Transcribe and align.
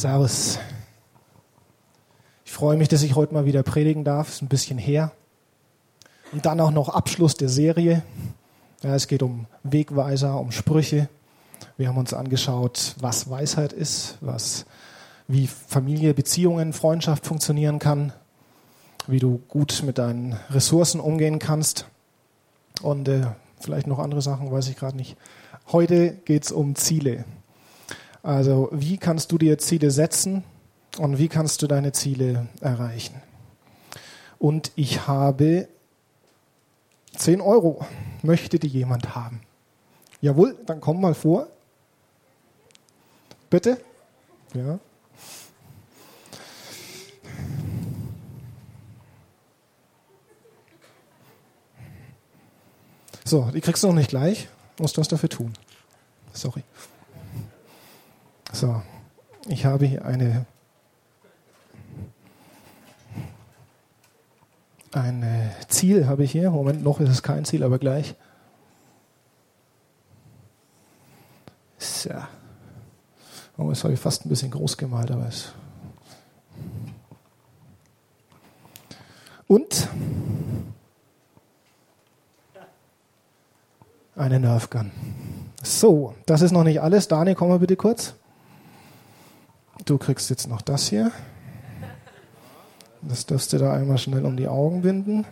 Servus. 0.00 0.58
Ich 2.46 2.52
freue 2.52 2.78
mich, 2.78 2.88
dass 2.88 3.02
ich 3.02 3.16
heute 3.16 3.34
mal 3.34 3.44
wieder 3.44 3.62
predigen 3.62 4.02
darf. 4.02 4.30
Ist 4.30 4.40
ein 4.40 4.48
bisschen 4.48 4.78
her. 4.78 5.12
Und 6.32 6.46
dann 6.46 6.58
auch 6.58 6.70
noch 6.70 6.88
Abschluss 6.88 7.34
der 7.34 7.50
Serie. 7.50 8.02
Ja, 8.82 8.94
es 8.94 9.08
geht 9.08 9.22
um 9.22 9.44
Wegweiser, 9.62 10.40
um 10.40 10.52
Sprüche. 10.52 11.10
Wir 11.76 11.88
haben 11.88 11.98
uns 11.98 12.14
angeschaut, 12.14 12.94
was 12.98 13.28
Weisheit 13.28 13.74
ist, 13.74 14.16
was, 14.22 14.64
wie 15.28 15.46
Familie, 15.46 16.14
Beziehungen, 16.14 16.72
Freundschaft 16.72 17.26
funktionieren 17.26 17.78
kann, 17.78 18.14
wie 19.06 19.18
du 19.18 19.42
gut 19.48 19.82
mit 19.84 19.98
deinen 19.98 20.34
Ressourcen 20.48 21.00
umgehen 21.00 21.38
kannst 21.38 21.84
und 22.80 23.06
äh, 23.06 23.26
vielleicht 23.60 23.86
noch 23.86 23.98
andere 23.98 24.22
Sachen, 24.22 24.50
weiß 24.50 24.68
ich 24.68 24.76
gerade 24.76 24.96
nicht. 24.96 25.18
Heute 25.70 26.12
geht 26.24 26.44
es 26.44 26.52
um 26.52 26.74
Ziele. 26.74 27.26
Also 28.22 28.68
wie 28.72 28.98
kannst 28.98 29.32
du 29.32 29.38
dir 29.38 29.58
Ziele 29.58 29.90
setzen 29.90 30.44
und 30.98 31.18
wie 31.18 31.28
kannst 31.28 31.62
du 31.62 31.66
deine 31.66 31.92
Ziele 31.92 32.48
erreichen? 32.60 33.20
Und 34.38 34.72
ich 34.76 35.06
habe 35.06 35.68
10 37.16 37.40
Euro. 37.40 37.84
Möchte 38.22 38.58
die 38.58 38.68
jemand 38.68 39.14
haben? 39.14 39.40
Jawohl, 40.20 40.56
dann 40.66 40.80
komm 40.80 41.00
mal 41.00 41.14
vor. 41.14 41.48
Bitte? 43.48 43.80
Ja. 44.54 44.78
So, 53.24 53.50
die 53.54 53.60
kriegst 53.60 53.82
du 53.82 53.88
noch 53.88 53.94
nicht 53.94 54.10
gleich. 54.10 54.48
Musst 54.78 54.96
du 54.96 55.00
was 55.00 55.08
dafür 55.08 55.28
tun. 55.28 55.52
Sorry. 56.32 56.64
So, 58.52 58.82
ich 59.46 59.64
habe 59.64 59.86
hier 59.86 60.04
eine, 60.04 60.44
ein 64.92 65.24
Ziel 65.68 66.06
habe 66.06 66.24
ich 66.24 66.32
hier. 66.32 66.50
Moment, 66.50 66.82
noch 66.82 67.00
ist 67.00 67.08
es 67.10 67.22
kein 67.22 67.44
Ziel, 67.44 67.62
aber 67.62 67.78
gleich. 67.78 68.14
So. 71.78 72.10
Oh, 73.56 73.68
das 73.68 73.84
habe 73.84 73.94
ich 73.94 74.00
fast 74.00 74.24
ein 74.24 74.28
bisschen 74.28 74.50
groß 74.50 74.76
gemalt, 74.76 75.10
aber 75.10 75.26
es. 75.28 75.52
Und 79.46 79.88
eine 84.16 84.40
Nerfgun. 84.40 84.90
So, 85.62 86.14
das 86.26 86.42
ist 86.42 86.52
noch 86.52 86.64
nicht 86.64 86.80
alles. 86.80 87.08
Daniel, 87.08 87.34
komm 87.34 87.48
mal 87.48 87.58
bitte 87.58 87.76
kurz. 87.76 88.14
Du 89.90 89.98
kriegst 89.98 90.30
jetzt 90.30 90.46
noch 90.46 90.62
das 90.62 90.86
hier. 90.86 91.10
Das 93.02 93.26
dürfst 93.26 93.52
du 93.52 93.58
da 93.58 93.72
einmal 93.72 93.98
schnell 93.98 94.24
um 94.24 94.36
die 94.36 94.46
Augen 94.46 94.82
binden. 94.82 95.26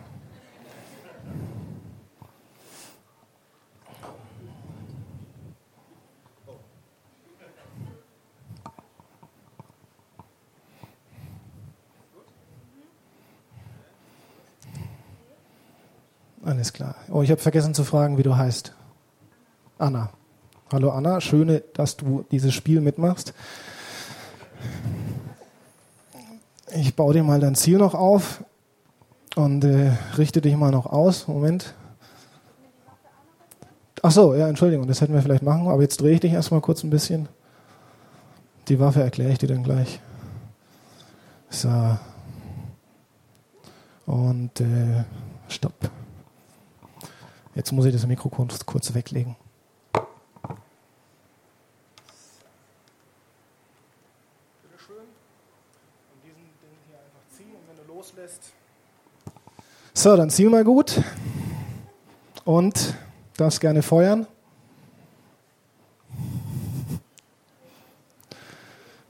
Alles 16.43 16.73
klar. 16.73 16.95
Oh, 17.09 17.21
ich 17.21 17.31
habe 17.31 17.39
vergessen 17.39 17.73
zu 17.73 17.85
fragen, 17.85 18.17
wie 18.17 18.23
du 18.23 18.35
heißt. 18.35 18.75
Anna. 19.77 20.09
Hallo 20.69 20.91
Anna, 20.91 21.21
schöne, 21.21 21.63
dass 21.75 21.95
du 21.95 22.25
dieses 22.29 22.53
Spiel 22.53 22.81
mitmachst. 22.81 23.33
Ich 26.81 26.95
baue 26.95 27.13
dir 27.13 27.25
mal 27.25 27.41
dein 27.41 27.55
Ziel 27.55 27.77
noch 27.77 27.93
auf 27.93 28.41
und 29.35 29.65
äh, 29.65 29.91
richte 30.17 30.39
dich 30.39 30.55
mal 30.55 30.71
noch 30.71 30.85
aus. 30.85 31.27
Moment. 31.27 31.73
Ach 34.01 34.11
so, 34.11 34.33
ja, 34.33 34.47
Entschuldigung, 34.47 34.87
das 34.87 35.01
hätten 35.01 35.13
wir 35.13 35.21
vielleicht 35.21 35.43
machen, 35.43 35.67
aber 35.67 35.81
jetzt 35.81 35.99
drehe 35.99 36.13
ich 36.13 36.21
dich 36.21 36.31
erstmal 36.31 36.61
kurz 36.61 36.85
ein 36.85 36.89
bisschen. 36.89 37.27
Die 38.69 38.79
Waffe 38.79 39.01
erkläre 39.01 39.33
ich 39.33 39.39
dir 39.39 39.47
dann 39.47 39.63
gleich. 39.63 39.99
So. 41.49 41.97
Und 44.05 44.61
äh, 44.61 45.03
stopp. 45.49 45.91
Jetzt 47.55 47.73
muss 47.73 47.87
ich 47.87 47.91
das 47.91 48.07
Mikro 48.07 48.29
kurz, 48.29 48.65
kurz 48.65 48.93
weglegen. 48.93 49.35
So, 59.93 60.15
dann 60.15 60.29
zieh 60.29 60.45
mal 60.45 60.63
gut 60.63 61.01
und 62.45 62.93
darfst 63.35 63.59
gerne 63.59 63.81
feuern. 63.81 64.25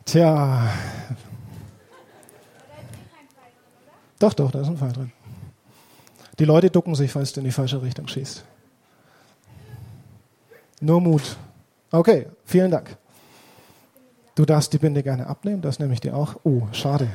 Tja. 0.06 0.68
Doch, 4.18 4.34
doch, 4.34 4.52
da 4.52 4.62
ist 4.62 4.68
ein 4.68 4.78
Pfeil 4.78 4.92
drin. 4.92 5.12
Die 6.40 6.46
Leute 6.46 6.72
ducken 6.72 6.96
sich, 6.96 7.12
falls 7.12 7.34
du 7.34 7.42
in 7.42 7.46
die 7.46 7.52
falsche 7.52 7.82
Richtung 7.82 8.08
schießt. 8.08 8.44
Nur 10.82 11.02
Mut. 11.02 11.38
Okay, 11.92 12.28
vielen 12.46 12.72
Dank. 12.72 12.98
Du 14.36 14.46
darfst 14.46 14.74
die 14.74 14.78
Binde 14.78 15.04
gerne 15.04 15.28
abnehmen, 15.28 15.62
das 15.62 15.80
nehme 15.80 15.94
ich 15.94 16.00
dir 16.00 16.16
auch. 16.16 16.38
Oh, 16.44 16.64
schade. 16.72 17.10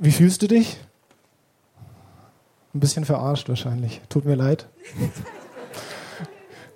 Wie 0.00 0.12
fühlst 0.12 0.42
du 0.42 0.46
dich? 0.46 0.76
Ein 2.72 2.80
bisschen 2.80 3.04
verarscht 3.04 3.48
wahrscheinlich. 3.48 4.00
Tut 4.08 4.24
mir 4.24 4.36
leid. 4.36 4.68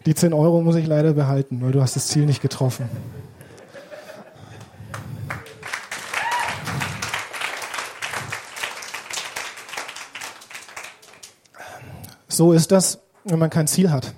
Die 0.07 0.15
10 0.15 0.33
Euro 0.33 0.61
muss 0.61 0.75
ich 0.75 0.89
leider 0.89 1.13
behalten, 1.13 1.63
weil 1.63 1.71
du 1.71 1.81
hast 1.81 1.95
das 1.95 2.09
Ziel 2.09 2.27
nicht 2.27 2.43
getroffen. 2.43 2.89
So 12.27 12.53
ist 12.53 12.73
das, 12.73 12.99
wenn 13.23 13.39
man 13.39 13.51
kein 13.51 13.69
Ziel 13.69 13.93
hat. 13.93 14.15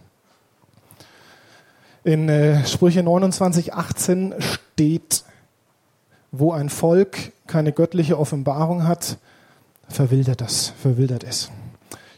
In 2.05 2.31
äh, 2.31 2.65
Sprüche 2.67 3.03
29, 3.03 3.75
18 3.75 4.35
steht, 4.39 5.25
wo 6.39 6.53
ein 6.53 6.69
Volk 6.69 7.33
keine 7.47 7.73
göttliche 7.73 8.19
Offenbarung 8.19 8.87
hat, 8.87 9.19
verwildert 9.89 10.41
das, 10.41 10.71
verwildert 10.81 11.25
es. 11.25 11.51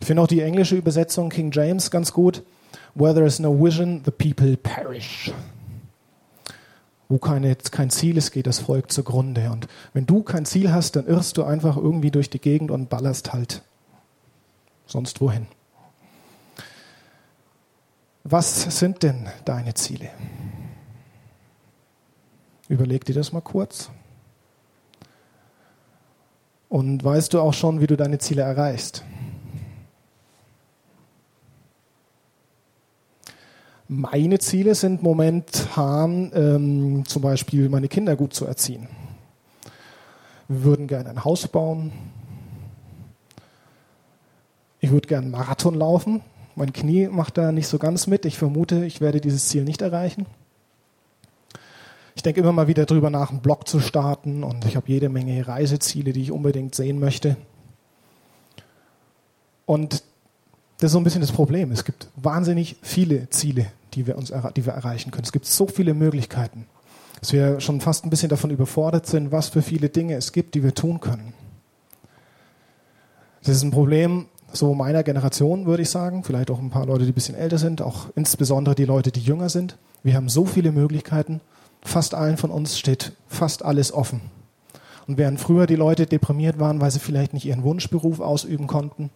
Ich 0.00 0.06
finde 0.06 0.22
auch 0.22 0.27
die 0.27 0.41
englische 0.41 0.77
Übersetzung 0.77 1.31
King 1.31 1.50
James 1.53 1.91
ganz 1.91 2.12
gut. 2.12 2.43
Where 2.94 3.12
there 3.12 3.26
is 3.26 3.38
no 3.38 3.53
vision, 3.53 4.03
the 4.05 4.10
people 4.10 4.56
perish. 4.56 5.32
Wo 7.09 7.19
keine, 7.19 7.55
kein 7.56 7.91
Ziel 7.91 8.16
ist, 8.16 8.32
geht 8.32 8.47
das 8.47 8.59
Volk 8.59 8.91
zugrunde. 8.91 9.50
Und 9.50 9.69
wenn 9.93 10.06
du 10.06 10.22
kein 10.22 10.44
Ziel 10.44 10.72
hast, 10.72 10.97
dann 10.97 11.06
irrst 11.06 11.37
du 11.37 11.44
einfach 11.44 11.76
irgendwie 11.76 12.10
durch 12.10 12.31
die 12.31 12.41
Gegend 12.41 12.71
und 12.71 12.88
ballerst 12.88 13.32
halt 13.32 13.62
sonst 14.87 15.21
wohin. 15.21 15.47
Was 18.25 18.78
sind 18.78 19.03
denn 19.03 19.28
deine 19.44 19.75
Ziele? 19.75 20.10
Überleg 22.69 23.05
dir 23.05 23.15
das 23.15 23.32
mal 23.32 23.41
kurz. 23.41 23.91
Und 26.69 27.04
weißt 27.04 27.32
du 27.32 27.41
auch 27.41 27.54
schon, 27.54 27.81
wie 27.81 27.87
du 27.87 27.97
deine 27.97 28.19
Ziele 28.19 28.43
erreichst? 28.43 29.04
Meine 33.88 34.40
Ziele 34.40 34.75
sind 34.75 35.02
momentan 35.02 36.32
ähm, 36.35 37.05
zum 37.06 37.23
Beispiel 37.23 37.69
meine 37.69 37.87
Kinder 37.87 38.17
gut 38.17 38.35
zu 38.35 38.44
erziehen. 38.44 38.88
Wir 40.49 40.64
würden 40.64 40.88
gerne 40.88 41.11
ein 41.11 41.25
Haus 41.25 41.46
bauen. 41.46 41.93
Ich 44.81 44.90
würde 44.90 45.06
gerne 45.06 45.26
einen 45.26 45.32
Marathon 45.32 45.75
laufen. 45.75 46.20
Mein 46.56 46.73
Knie 46.73 47.06
macht 47.08 47.38
da 47.38 47.52
nicht 47.52 47.69
so 47.69 47.79
ganz 47.79 48.08
mit. 48.08 48.25
Ich 48.25 48.38
vermute, 48.38 48.85
ich 48.85 49.00
werde 49.00 49.20
dieses 49.20 49.49
Ziel 49.49 49.62
nicht 49.62 49.82
erreichen. 49.82 50.26
Ich 52.16 52.22
denke 52.22 52.40
immer 52.40 52.52
mal 52.52 52.66
wieder 52.66 52.86
darüber 52.86 53.10
nach, 53.10 53.30
einen 53.30 53.40
Blog 53.40 53.68
zu 53.68 53.78
starten 53.78 54.42
und 54.42 54.64
ich 54.64 54.74
habe 54.74 54.88
jede 54.88 55.10
Menge 55.10 55.46
Reiseziele, 55.46 56.14
die 56.14 56.22
ich 56.22 56.32
unbedingt 56.32 56.74
sehen 56.74 56.98
möchte. 56.98 57.36
Und 59.66 60.02
das 60.78 60.88
ist 60.88 60.92
so 60.92 60.98
ein 60.98 61.04
bisschen 61.04 61.20
das 61.20 61.30
Problem. 61.30 61.70
Es 61.72 61.84
gibt 61.84 62.08
wahnsinnig 62.16 62.76
viele 62.80 63.28
Ziele, 63.28 63.66
die 63.92 64.06
wir, 64.06 64.16
uns, 64.16 64.32
die 64.56 64.64
wir 64.64 64.72
erreichen 64.72 65.10
können. 65.10 65.24
Es 65.24 65.32
gibt 65.32 65.44
so 65.44 65.66
viele 65.66 65.92
Möglichkeiten, 65.92 66.66
dass 67.20 67.34
wir 67.34 67.60
schon 67.60 67.82
fast 67.82 68.04
ein 68.04 68.10
bisschen 68.10 68.30
davon 68.30 68.50
überfordert 68.50 69.06
sind, 69.06 69.30
was 69.30 69.50
für 69.50 69.60
viele 69.60 69.90
Dinge 69.90 70.14
es 70.14 70.32
gibt, 70.32 70.54
die 70.54 70.62
wir 70.62 70.74
tun 70.74 71.00
können. 71.00 71.34
Das 73.44 73.56
ist 73.56 73.62
ein 73.62 73.72
Problem 73.72 74.26
so 74.54 74.72
meiner 74.74 75.02
Generation, 75.02 75.66
würde 75.66 75.82
ich 75.82 75.90
sagen. 75.90 76.24
Vielleicht 76.24 76.50
auch 76.50 76.60
ein 76.60 76.70
paar 76.70 76.86
Leute, 76.86 77.04
die 77.04 77.10
ein 77.10 77.14
bisschen 77.14 77.34
älter 77.34 77.58
sind, 77.58 77.82
auch 77.82 78.06
insbesondere 78.16 78.74
die 78.74 78.86
Leute, 78.86 79.12
die 79.12 79.20
jünger 79.20 79.50
sind. 79.50 79.76
Wir 80.02 80.14
haben 80.14 80.30
so 80.30 80.46
viele 80.46 80.72
Möglichkeiten 80.72 81.42
fast 81.87 82.15
allen 82.15 82.37
von 82.37 82.50
uns 82.50 82.79
steht 82.79 83.12
fast 83.29 83.65
alles 83.65 83.93
offen. 83.93 84.21
Und 85.06 85.19
während 85.19 85.41
früher 85.41 85.67
die 85.67 85.77
Leute 85.77 86.06
deprimiert 86.06 86.59
waren, 86.59 86.81
weil 86.81 86.91
sie 86.91 86.99
vielleicht 86.99 87.33
nicht 87.33 87.47
ihren 87.47 87.62
Wunschberuf 87.62 88.21
ausüben 88.21 88.67
konnten 88.67 89.11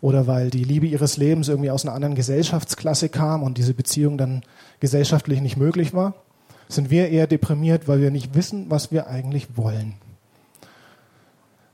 oder 0.00 0.26
weil 0.26 0.50
die 0.50 0.64
Liebe 0.64 0.86
ihres 0.86 1.16
Lebens 1.16 1.48
irgendwie 1.48 1.70
aus 1.70 1.84
einer 1.84 1.94
anderen 1.94 2.16
Gesellschaftsklasse 2.16 3.08
kam 3.08 3.42
und 3.42 3.56
diese 3.56 3.72
Beziehung 3.72 4.18
dann 4.18 4.42
gesellschaftlich 4.80 5.40
nicht 5.40 5.56
möglich 5.56 5.94
war, 5.94 6.14
sind 6.68 6.90
wir 6.90 7.08
eher 7.08 7.28
deprimiert, 7.28 7.86
weil 7.86 8.00
wir 8.00 8.10
nicht 8.10 8.34
wissen, 8.34 8.66
was 8.68 8.90
wir 8.90 9.06
eigentlich 9.06 9.56
wollen. 9.56 9.94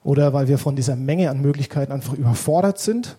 Oder 0.04 0.32
weil 0.32 0.48
wir 0.48 0.58
von 0.58 0.76
dieser 0.76 0.96
Menge 0.96 1.30
an 1.30 1.40
Möglichkeiten 1.40 1.92
einfach 1.92 2.14
überfordert 2.14 2.78
sind 2.78 3.16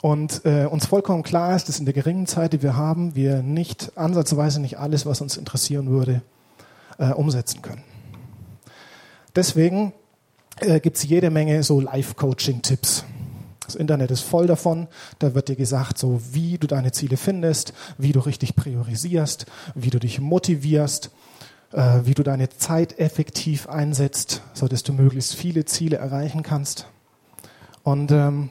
und 0.00 0.42
äh, 0.44 0.66
uns 0.66 0.86
vollkommen 0.86 1.22
klar 1.22 1.54
ist, 1.54 1.68
dass 1.68 1.78
in 1.78 1.84
der 1.84 1.94
geringen 1.94 2.26
Zeit, 2.26 2.52
die 2.54 2.62
wir 2.62 2.76
haben, 2.76 3.14
wir 3.14 3.42
nicht 3.42 3.92
ansatzweise 3.96 4.60
nicht 4.60 4.78
alles, 4.78 5.04
was 5.04 5.20
uns 5.20 5.36
interessieren 5.36 5.88
würde, 5.90 6.22
äh, 6.98 7.12
umsetzen 7.12 7.62
können. 7.62 7.82
Deswegen 9.34 9.92
äh, 10.60 10.80
gibt 10.80 10.96
es 10.96 11.04
jede 11.04 11.30
Menge 11.30 11.62
so 11.62 11.80
Life-Coaching-Tipps. 11.80 13.04
Das 13.66 13.74
Internet 13.74 14.10
ist 14.10 14.20
voll 14.20 14.46
davon. 14.46 14.86
Da 15.18 15.34
wird 15.34 15.48
dir 15.48 15.56
gesagt, 15.56 15.98
so 15.98 16.20
wie 16.32 16.56
du 16.56 16.66
deine 16.66 16.92
Ziele 16.92 17.16
findest, 17.16 17.72
wie 17.98 18.12
du 18.12 18.20
richtig 18.20 18.54
priorisierst, 18.54 19.46
wie 19.74 19.90
du 19.90 19.98
dich 19.98 20.20
motivierst, 20.20 21.10
äh, 21.72 22.00
wie 22.04 22.14
du 22.14 22.22
deine 22.22 22.48
Zeit 22.48 22.98
effektiv 22.98 23.68
einsetzt, 23.68 24.42
so 24.54 24.68
dass 24.68 24.82
du 24.82 24.92
möglichst 24.92 25.34
viele 25.34 25.64
Ziele 25.64 25.96
erreichen 25.96 26.42
kannst. 26.42 26.86
Und 27.82 28.12
ähm, 28.12 28.50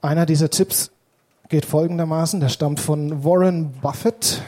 einer 0.00 0.24
dieser 0.24 0.50
Tipps 0.50 0.92
geht 1.48 1.66
folgendermaßen, 1.66 2.40
der 2.40 2.48
stammt 2.48 2.80
von 2.80 3.24
Warren 3.24 3.72
Buffett. 3.82 4.42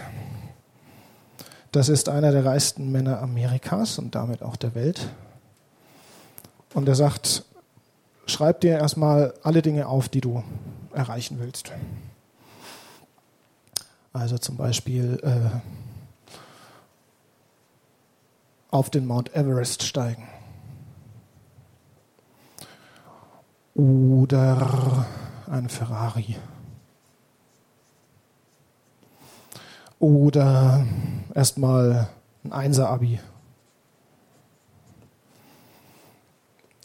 Das 1.73 1.89
ist 1.89 2.09
einer 2.09 2.33
der 2.33 2.45
reichsten 2.45 2.91
Männer 2.91 3.21
Amerikas 3.21 3.99
und 3.99 4.15
damit 4.15 4.43
auch 4.43 4.57
der 4.57 4.75
Welt. 4.75 5.09
Und 6.75 6.89
er 6.89 6.95
sagt, 6.95 7.45
schreib 8.27 8.61
dir 8.61 8.79
erstmal 8.79 9.35
alle 9.43 9.61
Dinge 9.63 9.87
auf, 9.87 10.09
die 10.09 10.21
du 10.21 10.43
erreichen 10.93 11.39
willst. 11.41 11.73
Also 14.13 14.39
zum 14.39 14.57
Beispiel 14.57 15.21
äh, 15.23 15.51
auf 18.71 18.91
den 18.91 19.07
Mount 19.07 19.35
Everest 19.35 19.83
steigen. 19.83 20.27
Oder 23.75 25.07
ein 25.51 25.69
Ferrari. 25.69 26.37
Oder 30.01 30.87
erstmal 31.39 32.09
ein 32.43 32.53
Einser-Abi. 32.53 33.21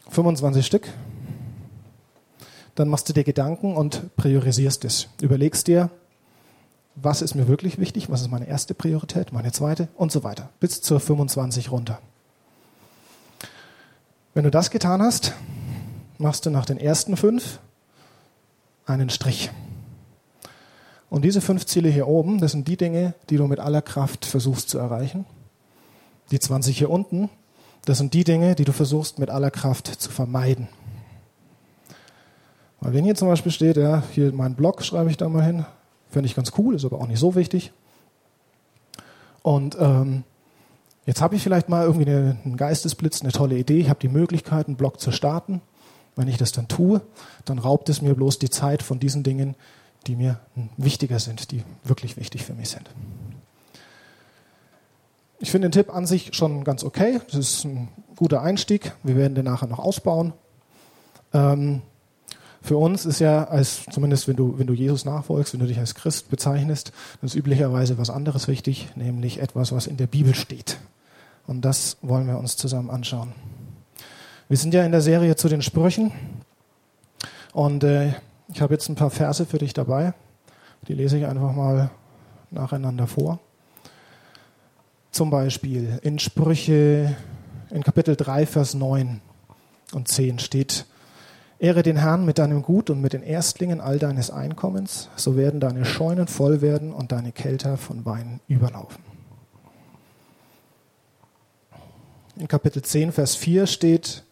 25 0.09 0.63
Stück. 0.63 0.87
Dann 2.75 2.87
machst 2.87 3.09
du 3.09 3.13
dir 3.13 3.23
Gedanken 3.23 3.75
und 3.75 4.15
priorisierst 4.15 4.85
es. 4.85 5.07
Überlegst 5.21 5.67
dir, 5.67 5.89
was 6.93 7.23
ist 7.23 7.33
mir 7.33 7.47
wirklich 7.47 7.79
wichtig, 7.79 8.11
was 8.11 8.21
ist 8.21 8.29
meine 8.29 8.47
erste 8.47 8.75
Priorität, 8.75 9.33
meine 9.33 9.51
zweite 9.51 9.87
und 9.95 10.11
so 10.11 10.23
weiter, 10.23 10.49
bis 10.59 10.81
zur 10.83 10.99
25 10.99 11.71
runter. 11.71 11.99
Wenn 14.35 14.43
du 14.43 14.51
das 14.51 14.69
getan 14.69 15.01
hast, 15.01 15.33
machst 16.19 16.45
du 16.45 16.51
nach 16.51 16.65
den 16.65 16.77
ersten 16.77 17.17
fünf 17.17 17.59
einen 18.85 19.09
Strich. 19.09 19.49
Und 21.13 21.21
diese 21.21 21.41
fünf 21.41 21.67
Ziele 21.67 21.89
hier 21.89 22.07
oben, 22.07 22.39
das 22.39 22.53
sind 22.53 22.67
die 22.67 22.75
Dinge, 22.75 23.13
die 23.29 23.37
du 23.37 23.45
mit 23.45 23.59
aller 23.59 23.83
Kraft 23.83 24.25
versuchst 24.25 24.67
zu 24.67 24.79
erreichen. 24.79 25.25
Die 26.31 26.39
20 26.39 26.75
hier 26.75 26.89
unten, 26.89 27.29
das 27.85 27.99
sind 27.99 28.15
die 28.15 28.23
Dinge, 28.23 28.55
die 28.55 28.65
du 28.65 28.71
versuchst 28.71 29.19
mit 29.19 29.29
aller 29.29 29.51
Kraft 29.51 29.85
zu 29.85 30.09
vermeiden. 30.09 30.69
Weil 32.81 32.93
wenn 32.93 33.03
hier 33.03 33.13
zum 33.13 33.27
Beispiel 33.27 33.51
steht, 33.51 33.77
ja, 33.77 34.01
hier 34.11 34.33
mein 34.33 34.55
Blog 34.55 34.81
schreibe 34.81 35.11
ich 35.11 35.17
da 35.17 35.29
mal 35.29 35.43
hin, 35.43 35.67
finde 36.09 36.25
ich 36.25 36.33
ganz 36.33 36.51
cool, 36.57 36.73
ist 36.73 36.83
aber 36.83 36.99
auch 36.99 37.07
nicht 37.07 37.19
so 37.19 37.35
wichtig. 37.35 37.71
Und 39.43 39.77
ähm, 39.79 40.23
jetzt 41.05 41.21
habe 41.21 41.35
ich 41.35 41.43
vielleicht 41.43 41.69
mal 41.69 41.85
irgendwie 41.85 42.09
eine, 42.09 42.37
einen 42.43 42.57
Geistesblitz, 42.57 43.21
eine 43.21 43.31
tolle 43.31 43.59
Idee, 43.59 43.77
ich 43.77 43.89
habe 43.89 43.99
die 43.99 44.09
Möglichkeit, 44.09 44.65
einen 44.65 44.77
Blog 44.77 44.99
zu 44.99 45.11
starten. 45.11 45.61
Wenn 46.15 46.27
ich 46.27 46.37
das 46.37 46.53
dann 46.53 46.67
tue, 46.67 47.01
dann 47.45 47.59
raubt 47.59 47.87
es 47.89 48.01
mir 48.01 48.15
bloß 48.15 48.39
die 48.39 48.49
Zeit 48.49 48.81
von 48.81 48.99
diesen 48.99 49.21
Dingen, 49.21 49.55
die 50.07 50.15
mir 50.15 50.39
wichtiger 50.77 51.19
sind, 51.19 51.51
die 51.51 51.63
wirklich 51.83 52.17
wichtig 52.17 52.43
für 52.43 52.53
mich 52.53 52.69
sind. 52.69 52.89
Ich 55.39 55.51
finde 55.51 55.67
den 55.67 55.73
Tipp 55.73 55.93
an 55.93 56.05
sich 56.05 56.33
schon 56.35 56.63
ganz 56.63 56.83
okay. 56.83 57.19
Das 57.27 57.37
ist 57.37 57.65
ein 57.65 57.89
guter 58.15 58.41
Einstieg. 58.41 58.93
Wir 59.03 59.15
werden 59.15 59.35
den 59.35 59.45
nachher 59.45 59.67
noch 59.67 59.79
ausbauen. 59.79 60.33
Ähm, 61.33 61.81
für 62.61 62.77
uns 62.77 63.05
ist 63.05 63.19
ja, 63.19 63.43
als 63.43 63.85
zumindest 63.91 64.29
wenn 64.29 64.37
du, 64.37 64.57
wenn 64.57 64.67
du 64.67 64.73
Jesus 64.73 65.03
nachfolgst, 65.03 65.51
wenn 65.51 65.59
du 65.59 65.67
dich 65.67 65.79
als 65.79 65.95
Christ 65.95 66.29
bezeichnest, 66.29 66.93
dann 67.19 67.27
ist 67.27 67.35
üblicherweise 67.35 67.97
was 67.97 68.09
anderes 68.09 68.47
wichtig, 68.47 68.87
nämlich 68.95 69.41
etwas, 69.41 69.73
was 69.73 69.85
in 69.85 69.97
der 69.97 70.07
Bibel 70.07 70.33
steht. 70.33 70.77
Und 71.45 71.65
das 71.65 71.97
wollen 72.01 72.25
wir 72.25 72.37
uns 72.37 72.55
zusammen 72.55 72.89
anschauen. 72.89 73.33
Wir 74.47 74.55
sind 74.55 74.73
ja 74.73 74.85
in 74.85 74.93
der 74.93 75.01
Serie 75.01 75.35
zu 75.35 75.49
den 75.49 75.61
Sprüchen 75.61 76.13
und 77.51 77.83
äh, 77.83 78.13
ich 78.47 78.61
habe 78.61 78.73
jetzt 78.73 78.89
ein 78.89 78.95
paar 78.95 79.09
Verse 79.09 79.45
für 79.45 79.57
dich 79.57 79.73
dabei. 79.73 80.13
Die 80.87 80.93
lese 80.93 81.17
ich 81.17 81.25
einfach 81.25 81.53
mal 81.53 81.91
nacheinander 82.51 83.07
vor. 83.07 83.39
Zum 85.11 85.29
Beispiel 85.29 85.99
in 86.01 86.19
Sprüche 86.19 87.15
in 87.69 87.83
Kapitel 87.83 88.15
3, 88.15 88.45
Vers 88.45 88.73
9 88.73 89.21
und 89.93 90.07
10 90.07 90.39
steht, 90.39 90.85
Ehre 91.59 91.81
den 91.81 91.97
Herrn 91.97 92.25
mit 92.25 92.39
deinem 92.39 92.61
Gut 92.61 92.89
und 92.89 92.99
mit 92.99 93.13
den 93.13 93.23
Erstlingen 93.23 93.79
all 93.79 93.97
deines 93.97 94.29
Einkommens, 94.31 95.09
so 95.15 95.37
werden 95.37 95.59
deine 95.59 95.85
Scheunen 95.85 96.27
voll 96.27 96.61
werden 96.61 96.91
und 96.91 97.11
deine 97.11 97.31
Kelter 97.31 97.77
von 97.77 98.05
Wein 98.05 98.41
überlaufen. 98.47 99.03
In 102.35 102.47
Kapitel 102.47 102.81
10, 102.81 103.11
Vers 103.11 103.35
4 103.35 103.67
steht, 103.67 104.23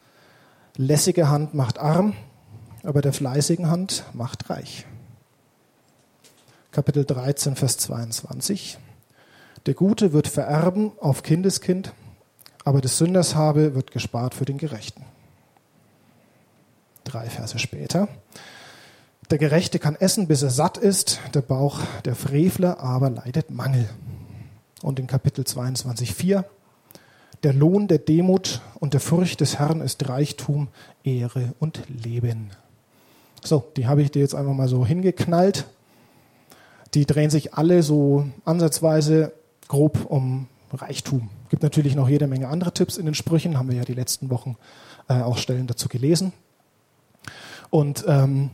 lässige 0.76 1.30
Hand 1.30 1.54
macht 1.54 1.80
arm, 1.80 2.16
aber 2.84 3.02
der 3.02 3.14
fleißigen 3.14 3.70
Hand 3.70 4.04
macht 4.14 4.50
reich. 4.50 4.86
Kapitel 6.72 7.06
13, 7.06 7.56
Vers 7.56 7.78
22. 7.78 8.78
Der 9.66 9.74
Gute 9.74 10.14
wird 10.14 10.28
vererben 10.28 10.92
auf 11.00 11.22
Kindeskind, 11.22 11.94
aber 12.64 12.82
des 12.82 12.98
Sünders 12.98 13.36
habe 13.36 13.76
wird 13.76 13.92
gespart 13.92 14.34
für 14.34 14.46
den 14.46 14.58
Gerechten. 14.58 15.04
Drei 17.04 17.30
Verse 17.30 17.60
später. 17.60 18.08
Der 19.30 19.38
Gerechte 19.38 19.80
kann 19.80 19.96
essen, 19.96 20.28
bis 20.28 20.42
er 20.42 20.50
satt 20.50 20.78
ist, 20.78 21.20
der 21.34 21.42
Bauch 21.42 21.80
der 22.06 22.16
Frevler 22.16 22.80
aber 22.80 23.10
leidet 23.10 23.50
Mangel. 23.50 23.90
Und 24.82 25.00
in 25.00 25.08
Kapitel 25.08 25.46
22, 25.46 26.14
4. 26.14 26.46
Der 27.44 27.54
Lohn 27.54 27.88
der 27.88 27.98
Demut 27.98 28.62
und 28.80 28.94
der 28.94 29.00
Furcht 29.00 29.42
des 29.42 29.58
Herrn 29.58 29.82
ist 29.82 30.08
Reichtum, 30.08 30.68
Ehre 31.04 31.54
und 31.60 31.82
Leben. 31.88 32.52
So, 33.44 33.64
die 33.76 33.88
habe 33.88 34.02
ich 34.02 34.12
dir 34.12 34.22
jetzt 34.22 34.36
einfach 34.36 34.54
mal 34.54 34.68
so 34.68 34.86
hingeknallt. 34.86 35.66
Die 36.94 37.06
drehen 37.06 37.30
sich 37.30 37.54
alle 37.54 37.84
so 37.84 38.26
ansatzweise 38.46 39.34
grob 39.68 40.06
um 40.06 40.48
Reichtum. 40.74 41.30
Gibt 41.50 41.64
natürlich 41.64 41.96
noch 41.96 42.10
jede 42.10 42.28
Menge 42.28 42.48
andere 42.48 42.74
Tipps 42.74 42.98
in 42.98 43.06
den 43.06 43.16
Sprüchen, 43.16 43.58
haben 43.58 43.70
wir 43.70 43.78
ja 43.78 43.84
die 43.84 43.94
letzten 43.94 44.30
Wochen 44.30 44.58
äh, 45.10 45.22
auch 45.22 45.38
Stellen 45.38 45.68
dazu 45.68 45.88
gelesen. 45.90 46.34
Und 47.70 48.06
ähm, 48.08 48.52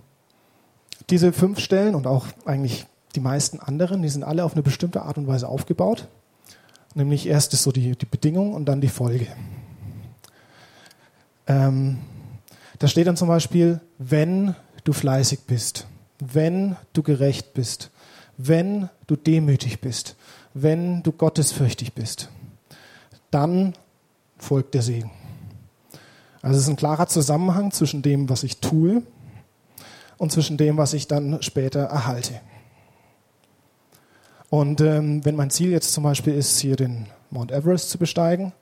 diese 1.09 1.33
fünf 1.33 1.59
Stellen 1.59 1.95
und 1.95 2.07
auch 2.07 2.27
eigentlich 2.45 2.85
die 3.15 3.19
meisten 3.19 3.59
anderen, 3.59 4.01
die 4.01 4.09
sind 4.09 4.23
alle 4.23 4.43
auf 4.43 4.53
eine 4.53 4.63
bestimmte 4.63 5.01
Art 5.01 5.17
und 5.17 5.27
Weise 5.27 5.47
aufgebaut. 5.47 6.07
Nämlich 6.93 7.27
erst 7.27 7.53
ist 7.53 7.63
so 7.63 7.71
die, 7.71 7.95
die 7.95 8.05
Bedingung 8.05 8.53
und 8.53 8.65
dann 8.65 8.81
die 8.81 8.87
Folge. 8.87 9.27
Ähm, 11.47 11.99
da 12.79 12.87
steht 12.87 13.07
dann 13.07 13.17
zum 13.17 13.27
Beispiel, 13.27 13.81
wenn 13.97 14.55
du 14.87 14.93
fleißig 14.93 15.41
bist, 15.41 15.85
wenn 16.19 16.77
du 16.93 17.03
gerecht 17.03 17.53
bist, 17.53 17.91
wenn 18.37 18.89
du 19.07 19.15
demütig 19.15 19.81
bist, 19.81 20.15
wenn 20.53 21.03
du 21.03 21.11
gottesfürchtig 21.11 21.93
bist, 21.93 22.29
dann 23.31 23.73
folgt 24.37 24.73
der 24.73 24.81
Segen. 24.81 25.11
Also 26.41 26.57
es 26.57 26.63
ist 26.63 26.69
ein 26.69 26.77
klarer 26.77 27.07
Zusammenhang 27.07 27.71
zwischen 27.71 28.01
dem, 28.01 28.29
was 28.29 28.43
ich 28.43 28.59
tue 28.59 29.03
und 30.17 30.31
zwischen 30.31 30.57
dem, 30.57 30.77
was 30.77 30.93
ich 30.93 31.07
dann 31.07 31.41
später 31.41 31.81
erhalte. 31.81 32.39
Und 34.49 34.79
ähm, 34.79 35.25
wenn 35.25 35.35
mein 35.35 35.49
Ziel 35.49 35.71
jetzt 35.71 35.91
zum 35.91 36.03
Beispiel 36.03 36.33
ist, 36.33 36.59
hier 36.59 36.77
den 36.77 37.07
Mount 37.31 37.51
Everest 37.51 37.89
zu 37.89 37.97
besteigen, 37.97 38.53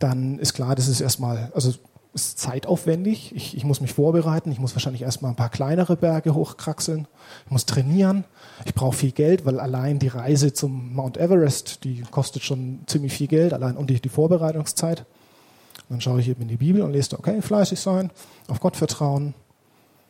dann 0.00 0.40
ist 0.40 0.54
klar, 0.54 0.74
das 0.74 0.88
ist 0.88 1.00
erstmal, 1.00 1.52
also 1.54 1.72
ist 2.16 2.38
zeitaufwendig. 2.38 3.34
Ich, 3.36 3.56
ich 3.56 3.64
muss 3.64 3.80
mich 3.80 3.92
vorbereiten. 3.92 4.50
Ich 4.50 4.58
muss 4.58 4.74
wahrscheinlich 4.74 5.02
erstmal 5.02 5.30
ein 5.32 5.36
paar 5.36 5.50
kleinere 5.50 5.96
Berge 5.96 6.34
hochkraxeln. 6.34 7.06
Ich 7.44 7.50
muss 7.50 7.66
trainieren. 7.66 8.24
Ich 8.64 8.74
brauche 8.74 8.96
viel 8.96 9.12
Geld, 9.12 9.44
weil 9.44 9.60
allein 9.60 9.98
die 9.98 10.08
Reise 10.08 10.52
zum 10.52 10.94
Mount 10.94 11.18
Everest, 11.18 11.84
die 11.84 12.02
kostet 12.10 12.42
schon 12.42 12.80
ziemlich 12.86 13.12
viel 13.12 13.28
Geld, 13.28 13.52
allein 13.52 13.76
und 13.76 13.90
die, 13.90 14.08
Vorbereitungszeit. 14.08 15.00
Und 15.00 15.90
dann 15.90 16.00
schaue 16.00 16.20
ich 16.20 16.28
eben 16.28 16.42
in 16.42 16.48
die 16.48 16.56
Bibel 16.56 16.82
und 16.82 16.92
lese, 16.92 17.18
okay, 17.18 17.42
fleißig 17.42 17.78
sein, 17.78 18.10
auf 18.48 18.60
Gott 18.60 18.76
vertrauen, 18.76 19.34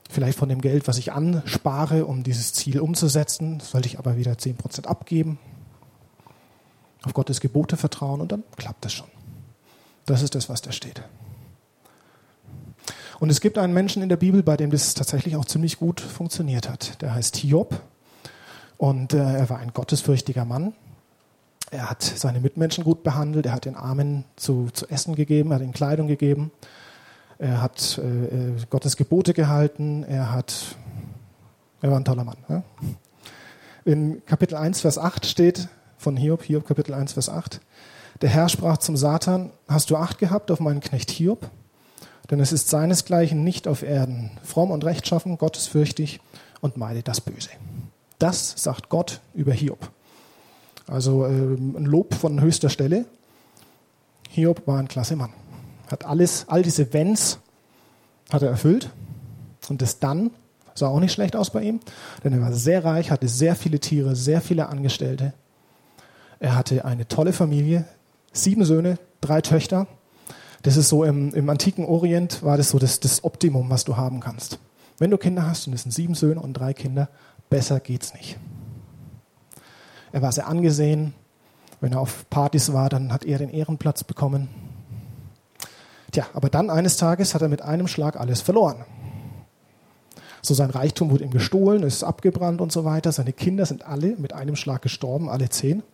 vielleicht 0.09 0.39
von 0.39 0.49
dem 0.49 0.61
Geld, 0.61 0.87
was 0.87 0.99
ich 0.99 1.13
anspare, 1.13 2.07
um 2.07 2.23
dieses 2.23 2.53
Ziel 2.53 2.79
umzusetzen, 2.79 3.61
sollte 3.61 3.89
ich 3.89 3.99
aber 3.99 4.17
wieder 4.17 4.33
10% 4.33 4.87
abgeben. 4.87 5.39
Auf 7.03 7.15
Gottes 7.15 7.41
Gebote 7.41 7.77
vertrauen 7.77 8.21
und 8.21 8.31
dann 8.31 8.45
klappt 8.57 8.85
das 8.85 8.93
schon. 8.93 9.09
Das 10.07 10.23
ist 10.23 10.37
das, 10.37 10.49
was 10.49 10.63
da 10.63 10.71
steht. 10.71 11.03
Und 13.19 13.31
es 13.31 13.41
gibt 13.41 13.57
einen 13.59 13.73
Menschen 13.73 14.03
in 14.03 14.09
der 14.09 14.17
Bibel, 14.17 14.43
bei 14.43 14.57
dem 14.57 14.71
das 14.71 14.95
tatsächlich 14.95 15.37
auch 15.37 15.45
ziemlich 15.45 15.79
gut 15.79 16.01
funktioniert 16.01 16.69
hat. 16.69 17.01
Der 17.03 17.15
heißt 17.15 17.37
Hiob 17.37 17.81
und 18.77 19.15
äh, 19.15 19.19
er 19.19 19.49
war 19.49 19.59
ein 19.59 19.73
gottesfürchtiger 19.73 20.45
Mann. 20.45 20.75
Er 21.71 21.91
hat 21.91 22.03
seine 22.03 22.41
Mitmenschen 22.41 22.85
gut 22.85 23.03
behandelt, 23.03 23.47
er 23.47 23.53
hat 23.53 23.65
den 23.65 23.75
Armen 23.75 24.25
zu, 24.37 24.69
zu 24.73 24.87
essen 24.89 25.17
gegeben, 25.17 25.51
er 25.51 25.57
hat 25.57 25.63
ihnen 25.63 25.73
Kleidung 25.73 26.07
gegeben, 26.07 26.53
er 27.39 27.61
hat 27.61 27.99
äh, 27.99 28.03
äh 28.03 28.53
Gottes 28.71 28.97
Gebote 28.97 29.35
gehalten, 29.35 30.05
er 30.05 30.31
hat, 30.31 30.77
er 31.81 31.91
war 31.91 31.99
ein 31.99 32.05
toller 32.05 32.25
Mann. 32.25 32.37
Ja? 32.49 32.63
In 33.85 34.25
Kapitel 34.27 34.57
1, 34.57 34.81
Vers 34.81 34.99
8 34.99 35.27
steht 35.27 35.69
von 35.97 36.17
Hiob, 36.17 36.43
Hiob 36.45 36.67
Kapitel 36.67 36.95
1, 36.95 37.15
Vers 37.15 37.29
8, 37.29 37.61
der 38.21 38.31
Herr 38.31 38.49
sprach 38.49 38.79
zum 38.79 38.97
Satan, 38.97 39.51
hast 39.69 39.91
du 39.91 39.97
Acht 39.97 40.19
gehabt 40.19 40.51
auf 40.51 40.61
meinen 40.61 40.81
Knecht 40.81 41.11
Hiob? 41.11 41.51
Denn 42.31 42.41
es 42.41 42.53
ist 42.53 42.69
seinesgleichen 42.69 43.45
nicht 43.45 43.69
auf 43.69 43.83
Erden, 43.83 44.31
fromm 44.43 44.71
und 44.71 44.85
rechtschaffen, 44.85 45.39
gottesfürchtig 45.39 46.21
und 46.61 46.77
meidet 46.77 47.09
das 47.09 47.21
Böse. 47.21 47.51
Das 48.19 48.55
sagt 48.57 48.89
Gott 48.89 49.21
über 49.35 49.53
Hiob. 49.53 49.91
Also 50.87 51.25
äh, 51.25 51.29
ein 51.29 51.85
Lob 51.85 52.15
von 52.15 52.41
höchster 52.41 52.71
Stelle. 52.71 53.07
Hiob 54.31 54.67
war 54.67 54.79
ein 54.79 54.89
klasse 54.89 55.17
Mann. 55.17 55.33
Hat 55.91 56.05
alles, 56.05 56.47
all 56.49 56.63
diese 56.63 56.93
Wenns 56.93 57.39
hat 58.31 58.43
er 58.43 58.51
erfüllt. 58.51 58.91
Und 59.69 59.83
das 59.83 59.99
dann 59.99 60.31
sah 60.75 60.89
auch 60.89 61.01
nicht 61.01 61.13
schlecht 61.13 61.37
aus 61.37 61.51
bei 61.51 61.63
ihm, 61.63 61.81
denn 62.23 62.33
er 62.33 62.41
war 62.41 62.53
sehr 62.53 62.85
reich, 62.85 63.11
hatte 63.11 63.29
sehr 63.29 63.57
viele 63.57 63.81
Tiere, 63.81 64.15
sehr 64.15 64.41
viele 64.41 64.69
Angestellte. 64.69 65.33
Er 66.39 66.55
hatte 66.55 66.85
eine 66.85 67.09
tolle 67.09 67.33
Familie, 67.33 67.87
sieben 68.33 68.65
Söhne, 68.65 68.99
drei 69.21 69.41
Töchter. 69.41 69.87
Das 70.67 70.77
ist 70.77 70.89
so 70.89 71.05
im, 71.05 71.33
im 71.33 71.49
antiken 71.49 71.85
Orient 71.85 72.43
war 72.43 72.57
das 72.57 72.71
so 72.71 72.81
das, 72.81 72.99
das 72.99 73.23
Optimum, 73.23 73.71
was 73.71 73.85
du 73.85 73.97
haben 73.97 74.19
kannst. 74.19 74.59
Wenn 74.99 75.13
du 75.13 75.17
Kinder 75.17 75.47
hast 75.47 75.69
und 75.69 75.75
es 75.75 75.85
sind 75.85 75.93
sieben 75.93 76.17
Söhne 76.17 76.41
und 76.41 76.55
drei 76.55 76.75
Kinder, 76.75 77.09
besser 77.49 77.79
geht's 77.79 78.15
nicht. 78.15 78.37
Er 80.11 80.23
war 80.23 80.33
sehr 80.33 80.49
angesehen. 80.49 81.15
Wenn 81.81 81.93
er 81.93 82.01
auf 82.01 82.29
Partys 82.31 82.73
war, 82.73 82.89
dann 82.89 83.13
hat 83.13 83.25
er 83.25 83.39
den 83.39 83.51
Ehrenplatz 83.51 84.03
bekommen. 84.03 84.49
Tja, 86.11 86.27
aber 86.35 86.49
dann 86.49 86.69
eines 86.69 86.97
Tages 86.97 87.37
hat 87.37 87.43
er 87.43 87.49
mit 87.49 87.63
einem 87.63 87.87
Schlag 87.87 88.19
alles 88.19 88.41
verloren. 88.41 88.85
So 90.43 90.53
sein 90.53 90.71
Reichtum 90.71 91.13
wurde 91.13 91.23
ihm 91.23 91.31
gestohlen, 91.31 91.85
ist 91.85 92.03
abgebrannt 92.03 92.61
und 92.61 92.73
so 92.73 92.85
weiter. 92.85 93.13
Seine 93.13 93.33
Kinder 93.33 93.67
sind 93.67 93.87
alle 93.87 94.17
mit 94.17 94.33
einem 94.33 94.57
Schlag 94.57 94.83
gestorben, 94.83 95.29
alle 95.29 95.49
zehn. 95.49 95.85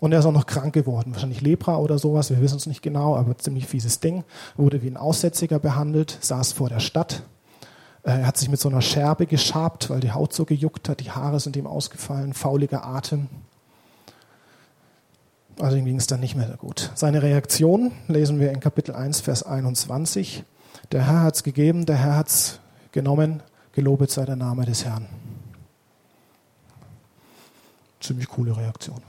Und 0.00 0.12
er 0.12 0.20
ist 0.20 0.26
auch 0.26 0.32
noch 0.32 0.46
krank 0.46 0.72
geworden, 0.72 1.12
wahrscheinlich 1.12 1.40
Lepra 1.40 1.76
oder 1.76 1.98
sowas, 1.98 2.30
wir 2.30 2.40
wissen 2.40 2.56
es 2.56 2.66
nicht 2.66 2.82
genau, 2.82 3.16
aber 3.16 3.36
ziemlich 3.36 3.66
fieses 3.66 3.98
Ding. 4.00 4.24
Wurde 4.56 4.82
wie 4.82 4.88
ein 4.88 4.96
Aussätziger 4.96 5.58
behandelt, 5.58 6.18
saß 6.20 6.52
vor 6.52 6.68
der 6.68 6.80
Stadt. 6.80 7.22
Äh, 8.04 8.20
er 8.20 8.26
hat 8.26 8.36
sich 8.36 8.48
mit 8.48 8.60
so 8.60 8.68
einer 8.68 8.82
Scherbe 8.82 9.26
geschabt, 9.26 9.90
weil 9.90 10.00
die 10.00 10.12
Haut 10.12 10.32
so 10.32 10.44
gejuckt 10.44 10.88
hat, 10.88 11.00
die 11.00 11.10
Haare 11.10 11.40
sind 11.40 11.56
ihm 11.56 11.66
ausgefallen, 11.66 12.32
fauliger 12.32 12.84
Atem. 12.84 13.28
Also 15.58 15.76
ihm 15.76 15.86
ging 15.86 15.96
es 15.96 16.06
dann 16.06 16.20
nicht 16.20 16.36
mehr 16.36 16.48
so 16.48 16.56
gut. 16.56 16.92
Seine 16.94 17.22
Reaktion 17.22 17.90
lesen 18.06 18.38
wir 18.38 18.52
in 18.52 18.60
Kapitel 18.60 18.94
1, 18.94 19.20
Vers 19.20 19.42
21. 19.42 20.44
Der 20.92 21.06
Herr 21.06 21.22
hat 21.22 21.34
es 21.34 21.42
gegeben, 21.42 21.84
der 21.84 21.96
Herr 21.96 22.16
hat 22.16 22.28
es 22.28 22.60
genommen, 22.92 23.42
gelobet 23.72 24.12
sei 24.12 24.24
der 24.24 24.36
Name 24.36 24.64
des 24.64 24.84
Herrn. 24.84 25.06
Ziemlich 28.00 28.28
coole 28.28 28.56
Reaktion. 28.56 29.02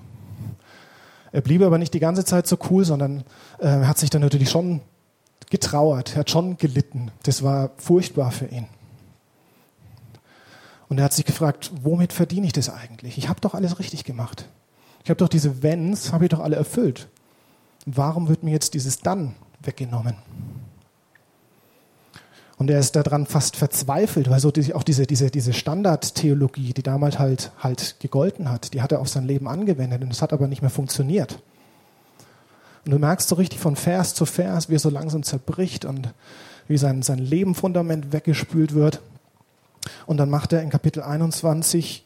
Er 1.31 1.41
blieb 1.41 1.61
aber 1.61 1.77
nicht 1.77 1.93
die 1.93 1.99
ganze 1.99 2.25
Zeit 2.25 2.47
so 2.47 2.57
cool, 2.69 2.85
sondern 2.85 3.23
äh, 3.59 3.67
er 3.67 3.87
hat 3.87 3.97
sich 3.97 4.09
dann 4.09 4.21
natürlich 4.21 4.49
schon 4.49 4.81
getrauert, 5.49 6.13
er 6.13 6.21
hat 6.21 6.29
schon 6.29 6.57
gelitten. 6.57 7.11
Das 7.23 7.43
war 7.43 7.71
furchtbar 7.77 8.31
für 8.31 8.45
ihn. 8.45 8.67
Und 10.87 10.97
er 10.97 11.05
hat 11.05 11.13
sich 11.13 11.25
gefragt, 11.25 11.71
womit 11.83 12.13
verdiene 12.13 12.47
ich 12.47 12.53
das 12.53 12.69
eigentlich? 12.69 13.17
Ich 13.17 13.29
habe 13.29 13.41
doch 13.41 13.53
alles 13.53 13.77
richtig 13.79 14.03
gemacht. 14.03 14.49
Ich 15.03 15.09
habe 15.09 15.17
doch 15.17 15.29
diese 15.29 15.61
Wenns, 15.61 16.11
habe 16.11 16.25
ich 16.25 16.29
doch 16.29 16.39
alle 16.39 16.55
erfüllt. 16.55 17.07
Warum 17.85 18.27
wird 18.27 18.43
mir 18.43 18.51
jetzt 18.51 18.73
dieses 18.73 18.99
Dann 18.99 19.35
weggenommen? 19.61 20.15
Und 22.59 22.69
er 22.69 22.77
ist 22.77 22.97
daran 22.97 23.25
fast 23.25 23.55
verzweifelt, 23.55 24.29
weil 24.29 24.41
so 24.41 24.51
die, 24.51 24.75
auch 24.75 24.83
diese, 24.83 25.07
diese, 25.07 25.31
diese 25.31 25.53
Standardtheologie, 25.53 26.73
die 26.73 26.83
damals 26.83 27.17
halt, 27.17 27.53
halt 27.57 27.95
gegolten 27.99 28.51
hat, 28.51 28.73
die 28.73 28.81
hat 28.81 28.91
er 28.91 28.99
auf 28.99 29.07
sein 29.07 29.25
Leben 29.25 29.47
angewendet 29.47 30.03
und 30.03 30.11
es 30.11 30.21
hat 30.21 30.33
aber 30.33 30.47
nicht 30.47 30.61
mehr 30.61 30.69
funktioniert. 30.69 31.39
Und 32.83 32.91
du 32.91 32.99
merkst 32.99 33.29
so 33.29 33.35
richtig 33.35 33.59
von 33.59 33.77
Vers 33.77 34.13
zu 34.13 34.25
Vers, 34.25 34.67
wie 34.67 34.75
er 34.75 34.79
so 34.79 34.89
langsam 34.89 35.23
zerbricht 35.23 35.85
und 35.85 36.13
wie 36.67 36.77
sein, 36.77 37.01
sein 37.01 37.19
Lebenfundament 37.19 38.11
weggespült 38.11 38.73
wird. 38.73 38.99
Und 40.05 40.17
dann 40.17 40.29
macht 40.29 40.51
er 40.51 40.61
in 40.61 40.69
Kapitel 40.69 41.01
21, 41.01 42.05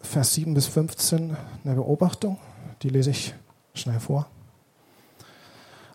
Vers 0.00 0.32
7 0.34 0.54
bis 0.54 0.66
15 0.68 1.36
eine 1.64 1.74
Beobachtung, 1.74 2.38
die 2.82 2.88
lese 2.88 3.10
ich 3.10 3.34
schnell 3.74 4.00
vor. 4.00 4.26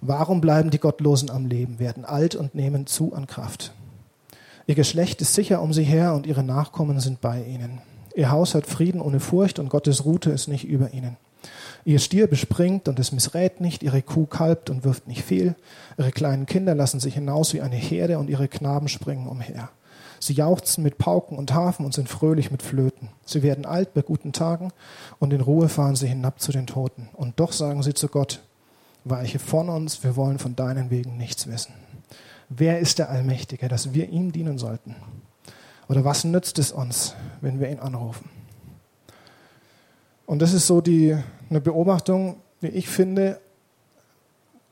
Warum 0.06 0.42
bleiben 0.42 0.70
die 0.70 0.80
Gottlosen 0.80 1.30
am 1.30 1.46
Leben, 1.46 1.80
werden 1.80 2.04
alt 2.04 2.36
und 2.36 2.56
nehmen 2.56 2.88
zu 2.88 3.14
an 3.14 3.26
Kraft? 3.26 3.74
Ihr 4.68 4.76
Geschlecht 4.76 5.22
ist 5.22 5.34
sicher 5.34 5.62
um 5.62 5.72
sie 5.72 5.86
her 5.86 6.14
und 6.14 6.28
ihre 6.28 6.44
Nachkommen 6.44 7.00
sind 7.00 7.22
bei 7.22 7.42
ihnen. 7.42 7.80
Ihr 8.14 8.30
Haus 8.30 8.54
hat 8.54 8.68
Frieden 8.68 9.00
ohne 9.00 9.22
Furcht 9.22 9.60
und 9.60 9.70
Gottes 9.70 10.04
Rute 10.04 10.32
ist 10.32 10.50
nicht 10.50 10.66
über 10.66 10.94
ihnen. 10.94 11.16
Ihr 11.86 12.00
Stier 12.00 12.28
bespringt 12.28 12.90
und 12.90 13.00
es 13.00 13.14
missrät 13.14 13.62
nicht, 13.62 13.82
ihre 13.82 14.02
Kuh 14.02 14.26
kalbt 14.26 14.70
und 14.70 14.84
wirft 14.84 15.08
nicht 15.08 15.24
fehl. 15.24 15.56
Ihre 15.98 16.12
kleinen 16.12 16.48
Kinder 16.48 16.76
lassen 16.76 17.00
sich 17.00 17.14
hinaus 17.14 17.54
wie 17.54 17.62
eine 17.62 17.78
Herde 17.78 18.20
und 18.20 18.30
ihre 18.30 18.50
Knaben 18.50 18.90
springen 18.90 19.28
umher. 19.28 19.70
Sie 20.20 20.34
jauchzen 20.34 20.84
mit 20.84 20.98
Pauken 20.98 21.38
und 21.38 21.54
Hafen 21.54 21.86
und 21.86 21.94
sind 21.94 22.10
fröhlich 22.10 22.52
mit 22.52 22.62
Flöten. 22.62 23.08
Sie 23.26 23.42
werden 23.42 23.66
alt 23.66 23.94
bei 23.94 24.02
guten 24.02 24.34
Tagen 24.34 24.74
und 25.20 25.32
in 25.32 25.40
Ruhe 25.40 25.70
fahren 25.70 25.96
sie 25.96 26.08
hinab 26.08 26.42
zu 26.42 26.52
den 26.52 26.68
Toten. 26.68 27.08
Und 27.14 27.40
doch 27.40 27.54
sagen 27.54 27.84
sie 27.84 27.94
zu 27.94 28.10
Gott, 28.10 28.42
weiche 29.06 29.40
von 29.40 29.70
uns, 29.70 30.04
wir 30.04 30.16
wollen 30.16 30.40
von 30.40 30.56
deinen 30.56 30.90
Wegen 30.90 31.18
nichts 31.18 31.48
wissen. 31.48 31.74
Wer 32.50 32.80
ist 32.80 33.00
der 33.00 33.10
Allmächtige, 33.10 33.68
dass 33.68 33.94
wir 33.94 34.10
ihm 34.10 34.32
dienen 34.32 34.58
sollten? 34.58 34.96
Oder 35.90 36.06
was 36.06 36.24
nützt 36.24 36.60
es 36.60 36.72
uns, 36.72 37.16
wenn 37.42 37.60
wir 37.60 37.70
ihn 37.70 37.80
anrufen? 37.80 38.30
Und 40.26 40.42
das 40.42 40.54
ist 40.54 40.68
so 40.68 40.82
die, 40.82 41.18
eine 41.50 41.62
Beobachtung, 41.62 42.38
die 42.62 42.68
ich 42.68 42.88
finde, 42.88 43.40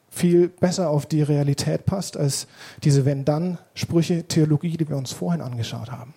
viel 0.09 0.49
besser 0.49 0.89
auf 0.89 1.05
die 1.05 1.21
Realität 1.21 1.85
passt 1.85 2.17
als 2.17 2.47
diese 2.83 3.05
Wenn-Dann-Sprüche-Theologie, 3.05 4.77
die 4.77 4.87
wir 4.87 4.97
uns 4.97 5.11
vorhin 5.11 5.41
angeschaut 5.41 5.91
haben. 5.91 6.13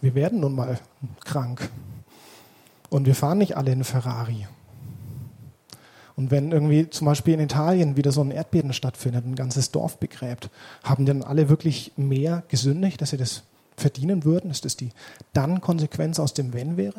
Wir 0.00 0.14
werden 0.14 0.40
nun 0.40 0.54
mal 0.54 0.78
krank. 1.24 1.70
Und 2.90 3.06
wir 3.06 3.14
fahren 3.14 3.38
nicht 3.38 3.56
alle 3.56 3.72
in 3.72 3.82
Ferrari. 3.82 4.46
Und 6.16 6.30
wenn 6.30 6.50
irgendwie 6.50 6.88
zum 6.88 7.04
Beispiel 7.04 7.34
in 7.34 7.40
Italien 7.40 7.96
wieder 7.96 8.10
so 8.10 8.22
ein 8.22 8.30
Erdbeben 8.30 8.72
stattfindet, 8.72 9.26
ein 9.26 9.34
ganzes 9.34 9.70
Dorf 9.70 9.98
begräbt, 9.98 10.48
haben 10.82 11.04
dann 11.04 11.22
alle 11.22 11.50
wirklich 11.50 11.92
mehr 11.96 12.42
gesündigt, 12.48 13.02
dass 13.02 13.10
sie 13.10 13.18
das 13.18 13.42
verdienen 13.76 14.24
würden? 14.24 14.50
Ist 14.50 14.64
das 14.64 14.76
die 14.76 14.90
dann 15.34 15.60
Konsequenz 15.60 16.18
aus 16.18 16.32
dem 16.32 16.54
Wenn 16.54 16.78
wäre? 16.78 16.94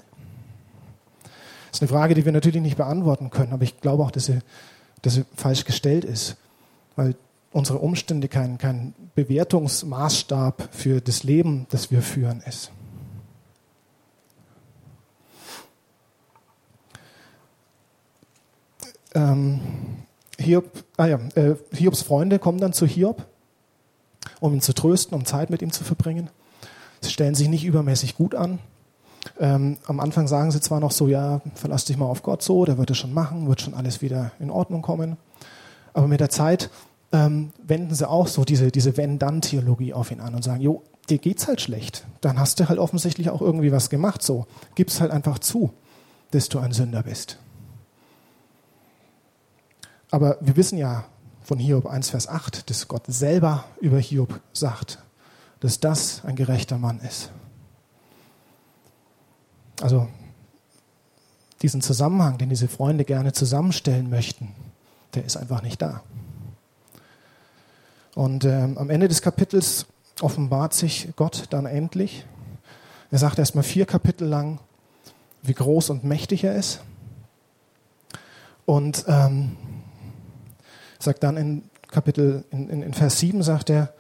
Das 1.72 1.80
ist 1.80 1.82
eine 1.82 1.90
Frage, 1.90 2.14
die 2.14 2.26
wir 2.26 2.32
natürlich 2.32 2.62
nicht 2.62 2.78
beantworten 2.78 3.32
können, 3.32 3.54
aber 3.54 3.64
ich 3.64 3.82
glaube 3.82 4.04
auch, 4.04 4.12
dass 4.12 4.26
sie, 4.26 4.40
dass 5.02 5.16
sie 5.16 5.26
falsch 5.36 5.66
gestellt 5.66 6.06
ist, 6.06 6.38
weil 6.96 7.16
unsere 7.52 7.80
Umstände 7.80 8.28
kein, 8.28 8.60
kein 8.60 8.94
Bewertungsmaßstab 9.16 10.70
für 10.72 11.02
das 11.02 11.24
Leben, 11.24 11.66
das 11.70 11.90
wir 11.90 12.04
führen, 12.04 12.42
ist. 12.48 12.72
Ähm, 19.18 19.60
Hiob, 20.40 20.66
ah 20.98 21.08
ja, 21.08 21.20
äh, 21.36 21.56
Hiobs 21.74 22.04
Freunde 22.04 22.40
kommen 22.40 22.60
dann 22.60 22.74
zu 22.74 22.86
Hiob, 22.86 23.26
um 24.40 24.54
ihn 24.54 24.62
zu 24.62 24.74
trösten, 24.74 25.18
um 25.18 25.26
Zeit 25.26 25.50
mit 25.50 25.62
ihm 25.62 25.72
zu 25.72 25.84
verbringen. 25.84 26.30
Sie 27.02 27.10
stellen 27.10 27.36
sich 27.36 27.50
nicht 27.50 27.66
übermäßig 27.66 28.16
gut 28.16 28.36
an. 28.36 28.60
Ähm, 29.40 29.78
am 29.88 30.00
Anfang 30.00 30.28
sagen 30.28 30.52
sie 30.52 30.62
zwar 30.62 30.80
noch 30.80 30.92
so, 30.92 31.08
ja, 31.08 31.42
verlass 31.56 31.86
dich 31.86 31.98
mal 31.98 32.06
auf 32.06 32.24
Gott 32.24 32.42
so, 32.42 32.66
der 32.66 32.78
wird 32.78 32.92
es 32.92 32.98
schon 32.98 33.14
machen, 33.14 33.48
wird 33.48 33.62
schon 33.62 33.74
alles 33.74 34.02
wieder 34.02 34.32
in 34.40 34.50
Ordnung 34.50 34.82
kommen. 34.82 35.18
Aber 35.94 36.08
mit 36.08 36.20
der 36.20 36.30
Zeit 36.30 36.70
ähm, 37.12 37.52
wenden 37.66 37.94
sie 37.94 38.08
auch 38.08 38.28
so 38.28 38.46
diese, 38.46 38.72
diese 38.72 38.96
Wenn-Dann-Theologie 38.96 39.94
auf 39.94 40.12
ihn 40.12 40.22
an 40.22 40.36
und 40.36 40.44
sagen, 40.44 40.62
jo, 40.62 40.84
dir 41.10 41.18
geht's 41.18 41.48
halt 41.48 41.62
schlecht. 41.62 42.06
Dann 42.22 42.40
hast 42.40 42.60
du 42.60 42.70
halt 42.70 42.80
offensichtlich 42.80 43.30
auch 43.30 43.42
irgendwie 43.42 43.72
was 43.72 43.90
gemacht. 43.90 44.22
So, 44.22 44.46
gib's 44.76 45.02
halt 45.02 45.12
einfach 45.12 45.40
zu, 45.40 45.74
dass 46.32 46.50
du 46.50 46.60
ein 46.60 46.72
Sünder 46.72 47.04
bist. 47.04 47.40
Aber 50.12 50.38
wir 50.42 50.56
wissen 50.56 50.78
ja 50.78 51.06
von 51.44 51.60
Hiob 51.60 51.86
1, 51.86 52.10
Vers 52.10 52.28
8, 52.28 52.70
dass 52.70 52.88
Gott 52.88 53.04
selber 53.08 53.66
über 53.80 54.00
Hiob 54.00 54.40
sagt, 54.54 55.00
dass 55.60 55.80
das 55.80 56.24
ein 56.26 56.36
gerechter 56.36 56.78
Mann 56.78 57.00
ist. 57.00 57.32
Also 59.82 60.08
diesen 61.62 61.82
Zusammenhang, 61.82 62.38
den 62.38 62.50
diese 62.50 62.68
Freunde 62.68 63.06
gerne 63.06 63.34
zusammenstellen 63.34 64.10
möchten, 64.10 64.54
der 65.14 65.26
ist 65.26 65.38
einfach 65.38 65.62
nicht 65.62 65.82
da. 65.82 66.04
Und 68.16 68.46
ähm, 68.46 68.78
am 68.78 68.90
Ende 68.90 69.08
des 69.08 69.22
Kapitels 69.22 69.86
offenbart 70.22 70.74
sich 70.74 71.10
Gott 71.16 71.46
dann 71.52 71.66
endlich. 71.66 72.26
Er 73.12 73.20
sagt 73.20 73.40
erstmal 73.40 73.64
vier 73.64 73.86
Kapitel 73.86 74.28
lang, 74.28 74.60
wie 75.44 75.54
groß 75.54 75.92
und 75.92 76.04
mächtig 76.04 76.44
er 76.44 76.56
ist. 76.56 76.82
Und 78.66 79.06
ähm, 79.08 79.56
sagt 81.00 81.24
dann 81.24 81.38
in 81.38 81.64
Kapitel, 81.90 82.44
in, 82.52 82.70
in, 82.70 82.82
in 82.82 82.94
Vers 82.94 83.20
7 83.20 83.44
sagt 83.44 83.70
er, 83.70 83.94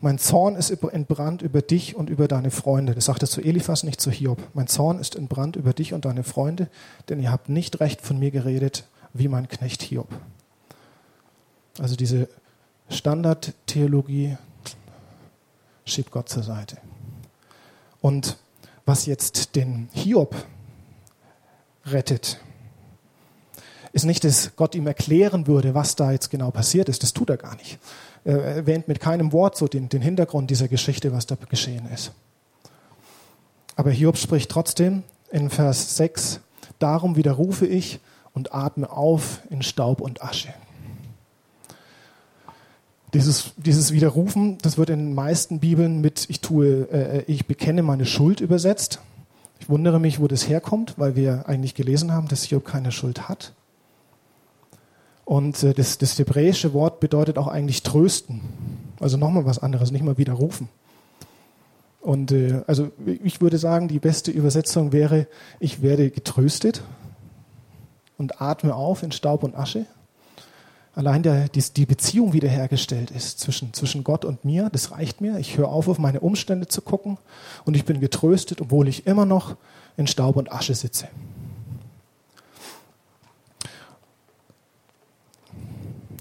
mein 0.00 0.18
Zorn 0.18 0.56
ist 0.56 0.70
entbrannt 0.70 1.40
über 1.40 1.62
dich 1.62 1.96
und 1.96 2.10
über 2.10 2.28
deine 2.28 2.50
Freunde. 2.50 2.94
Das 2.94 3.06
sagt 3.06 3.22
er 3.22 3.28
zu 3.28 3.40
Eliphas, 3.40 3.84
nicht 3.84 4.00
zu 4.00 4.10
Hiob. 4.10 4.38
Mein 4.52 4.66
Zorn 4.66 4.98
ist 4.98 5.16
entbrannt 5.16 5.56
über 5.56 5.72
dich 5.72 5.94
und 5.94 6.04
deine 6.04 6.24
Freunde, 6.24 6.68
denn 7.08 7.20
ihr 7.20 7.30
habt 7.30 7.48
nicht 7.48 7.80
recht 7.80 8.02
von 8.02 8.18
mir 8.18 8.30
geredet, 8.30 8.84
wie 9.14 9.28
mein 9.28 9.48
Knecht 9.48 9.82
Hiob. 9.82 10.08
Also 11.78 11.96
diese 11.96 12.28
Standardtheologie 12.90 14.36
schiebt 15.86 16.10
Gott 16.10 16.28
zur 16.28 16.42
Seite. 16.42 16.76
Und 18.00 18.36
was 18.84 19.06
jetzt 19.06 19.56
den 19.56 19.88
Hiob 19.92 20.34
rettet, 21.86 22.40
ist 23.94 24.04
nicht, 24.04 24.24
dass 24.24 24.56
Gott 24.56 24.74
ihm 24.74 24.88
erklären 24.88 25.46
würde, 25.46 25.74
was 25.74 25.94
da 25.94 26.10
jetzt 26.10 26.28
genau 26.28 26.50
passiert 26.50 26.88
ist. 26.88 27.04
Das 27.04 27.12
tut 27.12 27.30
er 27.30 27.36
gar 27.36 27.54
nicht. 27.54 27.78
Er 28.24 28.42
erwähnt 28.42 28.88
mit 28.88 28.98
keinem 28.98 29.32
Wort 29.32 29.56
so 29.56 29.68
den, 29.68 29.88
den 29.88 30.02
Hintergrund 30.02 30.50
dieser 30.50 30.66
Geschichte, 30.66 31.12
was 31.12 31.26
da 31.26 31.36
geschehen 31.48 31.88
ist. 31.94 32.10
Aber 33.76 33.92
Hiob 33.92 34.16
spricht 34.16 34.50
trotzdem 34.50 35.04
in 35.30 35.48
Vers 35.48 35.96
6, 35.96 36.40
darum 36.80 37.14
widerrufe 37.14 37.66
ich 37.66 38.00
und 38.32 38.52
atme 38.52 38.90
auf 38.90 39.40
in 39.48 39.62
Staub 39.62 40.00
und 40.00 40.22
Asche. 40.24 40.52
Dieses, 43.12 43.52
dieses 43.56 43.92
Widerrufen, 43.92 44.58
das 44.58 44.76
wird 44.76 44.90
in 44.90 44.98
den 44.98 45.14
meisten 45.14 45.60
Bibeln 45.60 46.00
mit 46.00 46.26
ich 46.28 46.40
tue, 46.40 46.88
äh, 46.90 47.22
ich 47.28 47.46
bekenne 47.46 47.84
meine 47.84 48.06
Schuld 48.06 48.40
übersetzt. 48.40 48.98
Ich 49.60 49.68
wundere 49.68 50.00
mich, 50.00 50.18
wo 50.18 50.26
das 50.26 50.48
herkommt, 50.48 50.94
weil 50.96 51.14
wir 51.14 51.48
eigentlich 51.48 51.76
gelesen 51.76 52.10
haben, 52.10 52.26
dass 52.26 52.42
Hiob 52.42 52.64
keine 52.64 52.90
Schuld 52.90 53.28
hat. 53.28 53.52
Und 55.24 55.62
äh, 55.62 55.72
das, 55.72 55.98
das 55.98 56.18
hebräische 56.18 56.72
Wort 56.72 57.00
bedeutet 57.00 57.38
auch 57.38 57.48
eigentlich 57.48 57.82
trösten. 57.82 58.40
Also 59.00 59.16
nochmal 59.16 59.46
was 59.46 59.58
anderes, 59.58 59.90
nicht 59.90 60.04
mal 60.04 60.18
widerrufen. 60.18 60.68
Und 62.00 62.32
äh, 62.32 62.62
also 62.66 62.90
ich 63.22 63.40
würde 63.40 63.58
sagen, 63.58 63.88
die 63.88 63.98
beste 63.98 64.30
Übersetzung 64.30 64.92
wäre, 64.92 65.26
ich 65.58 65.80
werde 65.80 66.10
getröstet 66.10 66.82
und 68.18 68.40
atme 68.42 68.74
auf 68.74 69.02
in 69.02 69.12
Staub 69.12 69.42
und 69.42 69.56
Asche. 69.56 69.86
Allein 70.94 71.22
der, 71.22 71.48
die, 71.48 71.62
die 71.74 71.86
Beziehung 71.86 72.34
wiederhergestellt 72.34 73.10
ist 73.10 73.40
zwischen, 73.40 73.72
zwischen 73.72 74.04
Gott 74.04 74.24
und 74.24 74.44
mir, 74.44 74.68
das 74.70 74.92
reicht 74.92 75.20
mir. 75.20 75.38
Ich 75.38 75.56
höre 75.56 75.68
auf, 75.68 75.88
auf 75.88 75.98
meine 75.98 76.20
Umstände 76.20 76.68
zu 76.68 76.82
gucken 76.82 77.18
und 77.64 77.74
ich 77.74 77.84
bin 77.84 78.00
getröstet, 78.00 78.60
obwohl 78.60 78.86
ich 78.86 79.06
immer 79.06 79.24
noch 79.24 79.56
in 79.96 80.06
Staub 80.06 80.36
und 80.36 80.52
Asche 80.52 80.74
sitze. 80.74 81.08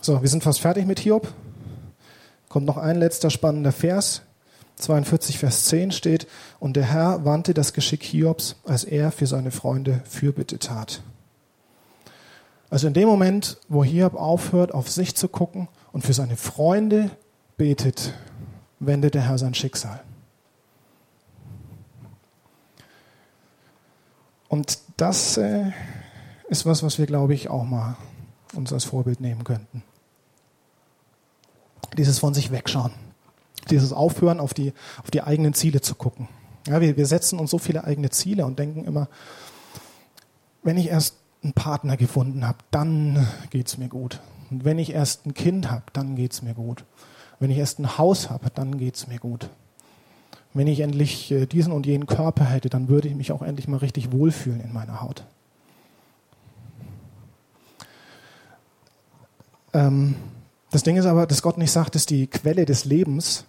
So, 0.06 0.22
wir 0.22 0.28
sind 0.28 0.44
fast 0.44 0.60
fertig 0.60 0.86
mit 0.86 1.00
Hiob. 1.00 1.34
Kommt 2.50 2.66
noch 2.66 2.76
ein 2.76 2.98
letzter 2.98 3.30
spannender 3.30 3.72
Vers. 3.72 4.24
42, 4.76 5.40
Vers 5.40 5.64
10 5.68 5.94
steht, 5.94 6.28
und 6.60 6.76
der 6.76 6.84
Herr 6.84 7.24
wandte 7.24 7.54
das 7.54 7.72
Geschick 7.72 8.04
Hiobs, 8.04 8.58
als 8.66 8.84
er 8.84 9.14
für 9.14 9.28
seine 9.28 9.50
Freunde 9.50 10.02
Fürbitte 10.04 10.60
tat. 10.60 11.02
Also 12.70 12.88
in 12.88 12.94
dem 12.94 13.08
Moment, 13.08 13.60
wo 13.70 13.82
Hiob 13.82 14.16
aufhört, 14.16 14.74
auf 14.74 14.92
sich 14.92 15.16
zu 15.16 15.30
gucken 15.30 15.70
und 15.94 16.04
für 16.04 16.14
seine 16.14 16.36
Freunde 16.36 17.10
betet, 17.56 18.14
wendet 18.80 19.14
der 19.14 19.30
Herr 19.30 19.38
sein 19.38 19.54
Schicksal. 19.54 20.02
Und 24.50 24.80
das 24.98 25.38
äh, 25.38 25.72
ist 26.50 26.66
was, 26.66 26.84
was 26.84 27.00
wir, 27.00 27.06
glaube 27.06 27.34
ich, 27.34 27.50
auch 27.50 27.64
mal 27.64 27.96
uns 28.54 28.74
als 28.74 28.84
Vorbild 28.84 29.22
nehmen 29.22 29.46
könnten 29.46 29.82
dieses 31.98 32.20
von 32.20 32.34
sich 32.34 32.52
wegschauen, 32.52 32.92
dieses 33.70 33.94
Aufhören, 33.94 34.40
auf 34.40 34.54
die, 34.54 34.74
auf 35.02 35.12
die 35.12 35.22
eigenen 35.22 35.54
Ziele 35.54 35.82
zu 35.82 35.96
gucken. 35.96 36.28
Ja, 36.68 36.82
wir, 36.82 36.98
wir 36.98 37.06
setzen 37.06 37.40
uns 37.40 37.52
so 37.52 37.58
viele 37.58 37.84
eigene 37.84 38.10
Ziele 38.10 38.46
und 38.46 38.60
denken 38.60 38.86
immer, 38.86 39.10
wenn 40.64 40.78
ich 40.78 40.88
erst 40.88 41.18
einen 41.44 41.54
Partner 41.54 41.98
gefunden 41.98 42.48
habe, 42.48 42.60
dann 42.72 43.28
geht 43.50 43.68
es 43.68 43.78
mir 43.78 43.90
gut. 43.90 44.22
Und 44.50 44.64
wenn 44.64 44.80
ich 44.80 44.94
erst 44.94 45.26
ein 45.26 45.34
Kind 45.34 45.70
habe, 45.70 45.84
dann 45.92 46.16
geht 46.16 46.32
es 46.32 46.42
mir 46.42 46.54
gut. 46.54 46.86
Wenn 47.40 47.52
ich 47.52 47.58
erst 47.58 47.80
ein 47.80 47.98
Haus 47.98 48.30
habe, 48.30 48.50
dann 48.54 48.78
geht 48.78 48.96
es 48.96 49.08
mir 49.08 49.20
gut. 49.20 49.50
Wenn 50.54 50.68
ich 50.68 50.80
endlich 50.82 51.32
äh, 51.32 51.46
diesen 51.46 51.74
und 51.74 51.86
jenen 51.86 52.06
Körper 52.06 52.46
hätte, 52.46 52.70
dann 52.70 52.88
würde 52.88 53.08
ich 53.08 53.16
mich 53.16 53.32
auch 53.32 53.42
endlich 53.42 53.68
mal 53.68 53.78
richtig 53.78 54.12
wohlfühlen 54.12 54.62
in 54.62 54.72
meiner 54.72 55.02
Haut. 55.02 55.26
Ähm, 59.74 60.16
das 60.74 60.82
Ding 60.82 60.98
ist 60.98 61.06
aber, 61.06 61.28
dass 61.28 61.44
Gott 61.44 61.60
nicht 61.60 61.72
sagt, 61.72 61.94
dass 61.94 62.08
die 62.08 62.26
Quelle 62.26 62.66
des 62.66 62.84
Lebens 62.84 63.46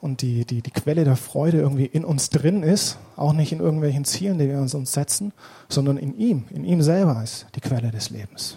und 0.00 0.22
die, 0.22 0.46
die, 0.46 0.62
die 0.62 0.70
Quelle 0.70 1.04
der 1.04 1.16
Freude 1.16 1.58
irgendwie 1.58 1.84
in 1.84 2.02
uns 2.02 2.30
drin 2.30 2.62
ist, 2.62 2.96
auch 3.14 3.34
nicht 3.34 3.52
in 3.52 3.60
irgendwelchen 3.60 4.06
Zielen, 4.06 4.38
die 4.38 4.48
wir 4.48 4.58
uns, 4.58 4.72
setzen, 4.92 5.34
sondern 5.68 5.98
in 5.98 6.16
ihm, 6.16 6.44
in 6.48 6.64
ihm 6.64 6.80
selber 6.80 7.22
ist 7.22 7.46
die 7.54 7.60
Quelle 7.60 7.90
des 7.90 8.08
Lebens. 8.08 8.56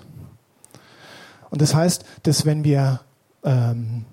Und 1.49 1.61
das 1.61 1.75
heißt, 1.75 2.05
dass 2.23 2.45
wenn 2.45 2.63
wir, 2.63 3.01
ähm, 3.43 4.05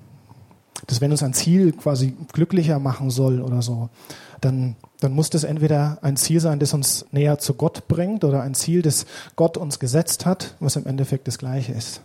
dass 0.89 1.01
wenn 1.01 1.13
uns 1.13 1.23
ein 1.23 1.33
Ziel 1.33 1.71
quasi 1.71 2.17
glücklicher 2.33 2.81
machen 2.81 3.09
soll 3.09 3.41
oder 3.41 3.63
so, 3.63 3.89
dann, 4.41 4.75
dann 4.99 5.13
muss 5.13 5.31
das 5.31 5.45
entweder 5.45 5.99
ein 6.03 6.17
Ziel 6.17 6.41
sein, 6.41 6.59
das 6.59 6.75
uns 6.75 7.07
näher 7.13 7.39
zu 7.39 7.55
Gott 7.55 7.87
bringt 7.87 8.25
oder 8.25 8.43
ein 8.43 8.55
Ziel, 8.55 8.83
das 8.83 9.07
Gott 9.37 9.57
uns 9.57 9.79
gesetzt 9.79 10.27
hat, 10.27 10.57
was 10.59 10.75
im 10.75 10.87
Endeffekt 10.87 11.29
das 11.29 11.39
Gleiche 11.39 11.73
ist. 11.73 12.01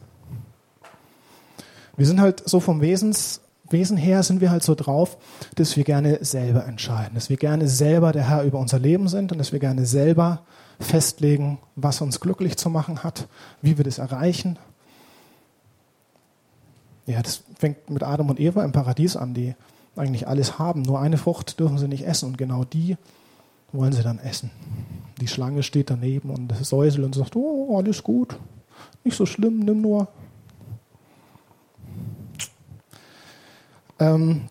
Wir 1.98 2.06
sind 2.06 2.22
halt 2.22 2.48
so 2.48 2.60
vom 2.60 2.80
Wesens, 2.82 3.42
Wesen 3.70 3.98
her 3.98 4.24
sind 4.24 4.40
wir 4.40 4.50
halt 4.50 4.64
so 4.64 4.76
drauf, 4.76 5.18
dass 5.56 5.76
wir 5.76 5.84
gerne 5.84 6.24
selber 6.24 6.66
entscheiden, 6.66 7.16
dass 7.16 7.30
wir 7.30 7.38
gerne 7.38 7.68
selber 7.68 8.14
der 8.14 8.30
Herr 8.30 8.44
über 8.44 8.60
unser 8.60 8.80
Leben 8.80 9.10
sind 9.10 9.32
und 9.32 9.40
dass 9.40 9.52
wir 9.52 9.60
gerne 9.60 9.86
selber 9.86 10.44
festlegen, 10.80 11.60
was 11.76 12.00
uns 12.00 12.20
glücklich 12.20 12.56
zu 12.58 12.70
machen 12.70 13.04
hat, 13.04 13.28
wie 13.62 13.78
wir 13.78 13.84
das 13.84 13.98
erreichen. 13.98 14.58
Ja, 17.08 17.22
das 17.22 17.44
fängt 17.58 17.90
mit 17.90 18.04
Adam 18.04 18.30
und 18.30 18.40
Eva 18.40 18.64
im 18.64 18.72
Paradies 18.72 19.16
an, 19.16 19.34
die 19.34 19.56
eigentlich 19.96 20.28
alles 20.28 20.60
haben. 20.60 20.84
Nur 20.84 21.00
eine 21.00 21.18
Frucht 21.18 21.60
dürfen 21.60 21.78
sie 21.78 21.88
nicht 21.88 22.06
essen 22.06 22.28
und 22.28 22.38
genau 22.38 22.64
die 22.64 22.96
wollen 23.72 23.94
sie 23.94 24.04
dann 24.04 24.20
essen. 24.20 24.52
Die 25.20 25.28
Schlange 25.28 25.64
steht 25.64 25.90
daneben 25.90 26.30
und 26.30 26.54
säuselt 26.64 27.06
und 27.06 27.16
sagt, 27.16 27.36
oh, 27.36 27.78
alles 27.78 28.04
gut, 28.04 28.38
nicht 29.04 29.18
so 29.18 29.26
schlimm, 29.26 29.60
nimm 29.60 29.82
nur. 29.82 30.08
Ähm, 34.00 34.50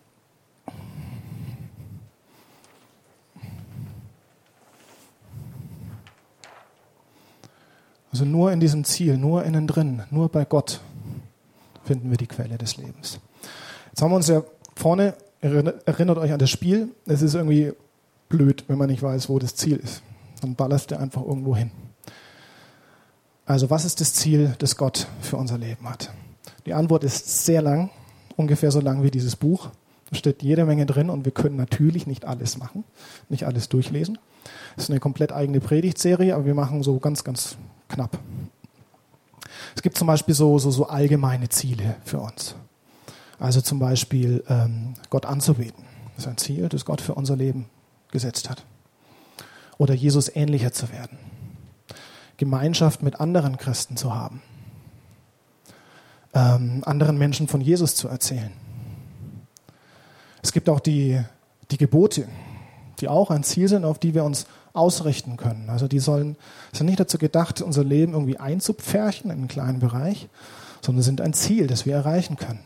also 8.11 8.25
nur 8.25 8.51
in 8.51 8.59
diesem 8.59 8.83
Ziel, 8.83 9.17
nur 9.17 9.43
innen 9.43 9.67
drin, 9.67 10.03
nur 10.11 10.29
bei 10.29 10.43
Gott 10.43 10.81
finden 11.85 12.09
wir 12.09 12.17
die 12.17 12.27
Quelle 12.27 12.57
des 12.57 12.77
Lebens. 12.77 13.19
Jetzt 13.87 14.01
haben 14.01 14.11
wir 14.11 14.17
uns 14.17 14.27
ja 14.27 14.43
vorne, 14.75 15.15
erinnert 15.41 16.17
euch 16.17 16.33
an 16.33 16.39
das 16.39 16.49
Spiel, 16.49 16.89
es 17.05 17.21
ist 17.21 17.35
irgendwie 17.35 17.73
blöd, 18.27 18.65
wenn 18.67 18.77
man 18.77 18.89
nicht 18.89 19.01
weiß, 19.01 19.29
wo 19.29 19.39
das 19.39 19.55
Ziel 19.55 19.77
ist. 19.77 20.03
Dann 20.41 20.55
ballerst 20.55 20.91
du 20.91 20.99
einfach 20.99 21.23
irgendwo 21.23 21.55
hin. 21.55 21.71
Also 23.45 23.69
was 23.69 23.85
ist 23.85 24.01
das 24.01 24.13
Ziel, 24.13 24.55
das 24.59 24.75
Gott 24.75 25.07
für 25.21 25.37
unser 25.37 25.57
Leben 25.57 25.89
hat? 25.89 26.11
Die 26.65 26.73
Antwort 26.73 27.05
ist 27.05 27.45
sehr 27.45 27.61
lang 27.61 27.89
ungefähr 28.37 28.71
so 28.71 28.79
lang 28.79 29.03
wie 29.03 29.11
dieses 29.11 29.35
Buch. 29.35 29.69
Da 30.09 30.15
steht 30.15 30.41
jede 30.41 30.63
Menge 30.63 30.85
drin 30.85 31.09
und 31.09 31.25
wir 31.25 31.33
können 31.33 31.57
natürlich 31.57 32.07
nicht 32.07 32.23
alles 32.23 32.57
machen, 32.57 32.85
nicht 33.27 33.45
alles 33.45 33.67
durchlesen. 33.67 34.17
Das 34.75 34.85
ist 34.85 34.89
eine 34.89 35.01
komplett 35.01 35.33
eigene 35.33 35.59
Predigtserie, 35.59 36.33
aber 36.33 36.45
wir 36.45 36.55
machen 36.55 36.81
so 36.83 36.97
ganz, 36.99 37.25
ganz 37.25 37.57
knapp. 37.89 38.17
Es 39.75 39.81
gibt 39.81 39.97
zum 39.97 40.07
Beispiel 40.07 40.33
so, 40.33 40.57
so, 40.59 40.71
so 40.71 40.87
allgemeine 40.87 41.49
Ziele 41.49 41.97
für 42.05 42.19
uns. 42.19 42.55
Also 43.39 43.59
zum 43.61 43.79
Beispiel 43.79 44.43
ähm, 44.47 44.93
Gott 45.09 45.25
anzubeten. 45.25 45.83
Das 46.15 46.25
ist 46.25 46.29
ein 46.29 46.37
Ziel, 46.37 46.69
das 46.69 46.85
Gott 46.85 47.01
für 47.01 47.15
unser 47.15 47.35
Leben 47.35 47.65
gesetzt 48.11 48.49
hat. 48.49 48.63
Oder 49.77 49.93
Jesus 49.93 50.33
ähnlicher 50.33 50.71
zu 50.71 50.91
werden. 50.91 51.17
Gemeinschaft 52.37 53.03
mit 53.03 53.19
anderen 53.19 53.57
Christen 53.57 53.97
zu 53.97 54.15
haben. 54.15 54.41
Ähm, 56.37 56.83
anderen 56.85 57.17
Menschen 57.17 57.47
von 57.47 57.61
Jesus 57.61 57.95
zu 57.95 58.07
erzählen. 58.09 58.51
Es 60.43 60.51
gibt 60.51 60.69
auch 60.69 60.79
die, 60.79 61.19
die 61.71 61.77
Gebote, 61.77 62.27
die 62.99 63.07
auch 63.07 63.31
ein 63.31 63.43
Ziel 63.43 63.67
sind, 63.67 63.83
auf 63.85 63.97
die 63.97 64.13
wir 64.13 64.23
uns 64.23 64.45
ausrichten 64.71 65.35
können. 65.37 65.67
Also 65.71 65.87
die 65.87 65.97
sollen, 65.97 66.35
sind 66.73 66.85
nicht 66.85 66.99
dazu 66.99 67.17
gedacht, 67.17 67.63
unser 67.63 67.83
Leben 67.83 68.13
irgendwie 68.13 68.37
einzupferchen 68.37 69.31
in 69.31 69.37
einen 69.37 69.47
kleinen 69.47 69.79
Bereich, 69.79 70.29
sondern 70.81 71.01
sind 71.01 71.21
ein 71.21 71.33
Ziel, 71.33 71.65
das 71.65 71.87
wir 71.87 71.95
erreichen 71.95 72.35
können. 72.35 72.59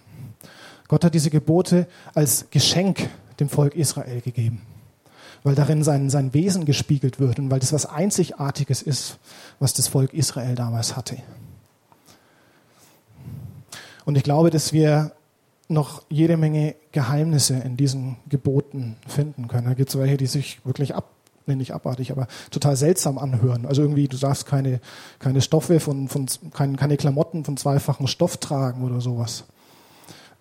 Gott 0.89 1.05
hat 1.05 1.13
diese 1.13 1.29
Gebote 1.29 1.87
als 2.13 2.47
Geschenk 2.49 3.09
dem 3.39 3.47
Volk 3.47 3.75
Israel 3.75 4.19
gegeben, 4.19 4.63
weil 5.43 5.55
darin 5.55 5.85
sein, 5.85 6.09
sein 6.09 6.33
Wesen 6.33 6.65
gespiegelt 6.65 7.21
wird 7.21 7.39
und 7.39 7.49
weil 7.49 7.61
das 7.61 7.71
was 7.71 7.85
Einzigartiges 7.85 8.81
ist, 8.81 9.17
was 9.59 9.73
das 9.73 9.87
Volk 9.87 10.13
Israel 10.13 10.55
damals 10.55 10.97
hatte. 10.97 11.15
Und 14.05 14.17
ich 14.17 14.23
glaube, 14.23 14.49
dass 14.49 14.73
wir 14.73 15.11
noch 15.71 16.03
jede 16.09 16.37
Menge 16.37 16.75
Geheimnisse 16.91 17.55
in 17.55 17.77
diesen 17.77 18.17
Geboten 18.29 18.97
finden 19.07 19.47
können. 19.47 19.67
Da 19.67 19.73
gibt 19.73 19.89
es 19.89 19.97
welche, 19.97 20.17
die 20.17 20.27
sich 20.27 20.63
wirklich 20.65 20.93
ab, 20.93 21.09
nee, 21.47 21.55
nicht 21.55 21.73
abartig, 21.73 22.11
aber 22.11 22.27
total 22.51 22.75
seltsam 22.75 23.17
anhören. 23.17 23.65
Also 23.65 23.81
irgendwie, 23.81 24.07
du 24.07 24.17
darfst 24.17 24.45
keine, 24.45 24.81
keine 25.19 25.41
Stoffe 25.41 25.79
von, 25.79 26.07
von 26.07 26.27
keine, 26.53 26.75
keine 26.75 26.97
Klamotten 26.97 27.45
von 27.45 27.57
zweifachem 27.57 28.07
Stoff 28.07 28.37
tragen 28.37 28.83
oder 28.83 29.01
sowas. 29.01 29.45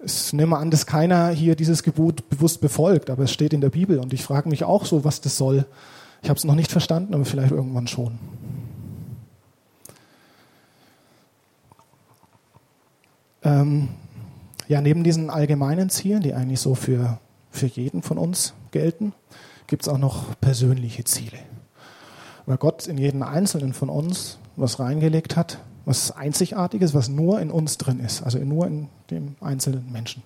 Ich 0.02 0.32
nehme 0.32 0.56
an, 0.56 0.70
dass 0.70 0.86
keiner 0.86 1.28
hier 1.28 1.54
dieses 1.54 1.82
Gebot 1.82 2.28
bewusst 2.30 2.60
befolgt, 2.60 3.10
aber 3.10 3.24
es 3.24 3.32
steht 3.32 3.52
in 3.52 3.60
der 3.60 3.70
Bibel 3.70 3.98
und 3.98 4.12
ich 4.12 4.24
frage 4.24 4.48
mich 4.48 4.64
auch 4.64 4.86
so, 4.86 5.04
was 5.04 5.20
das 5.20 5.36
soll. 5.36 5.66
Ich 6.22 6.28
habe 6.28 6.38
es 6.38 6.44
noch 6.44 6.54
nicht 6.54 6.72
verstanden, 6.72 7.14
aber 7.14 7.24
vielleicht 7.24 7.52
irgendwann 7.52 7.86
schon. 7.86 8.18
Ähm, 13.42 13.88
ja, 14.68 14.80
neben 14.80 15.02
diesen 15.02 15.30
allgemeinen 15.30 15.90
Zielen, 15.90 16.22
die 16.22 16.34
eigentlich 16.34 16.60
so 16.60 16.74
für, 16.74 17.18
für 17.50 17.66
jeden 17.66 18.02
von 18.02 18.18
uns 18.18 18.54
gelten, 18.70 19.12
gibt 19.66 19.82
es 19.82 19.88
auch 19.88 19.98
noch 19.98 20.38
persönliche 20.40 21.04
Ziele. 21.04 21.38
Weil 22.46 22.56
Gott 22.56 22.86
in 22.86 22.98
jeden 22.98 23.22
Einzelnen 23.22 23.72
von 23.72 23.88
uns 23.88 24.38
was 24.56 24.78
reingelegt 24.78 25.36
hat, 25.36 25.58
was 25.84 26.12
Einzigartiges, 26.12 26.94
was 26.94 27.08
nur 27.08 27.40
in 27.40 27.50
uns 27.50 27.78
drin 27.78 28.00
ist, 28.00 28.22
also 28.22 28.38
nur 28.38 28.66
in 28.66 28.88
dem 29.10 29.36
einzelnen 29.40 29.90
Menschen. 29.90 30.22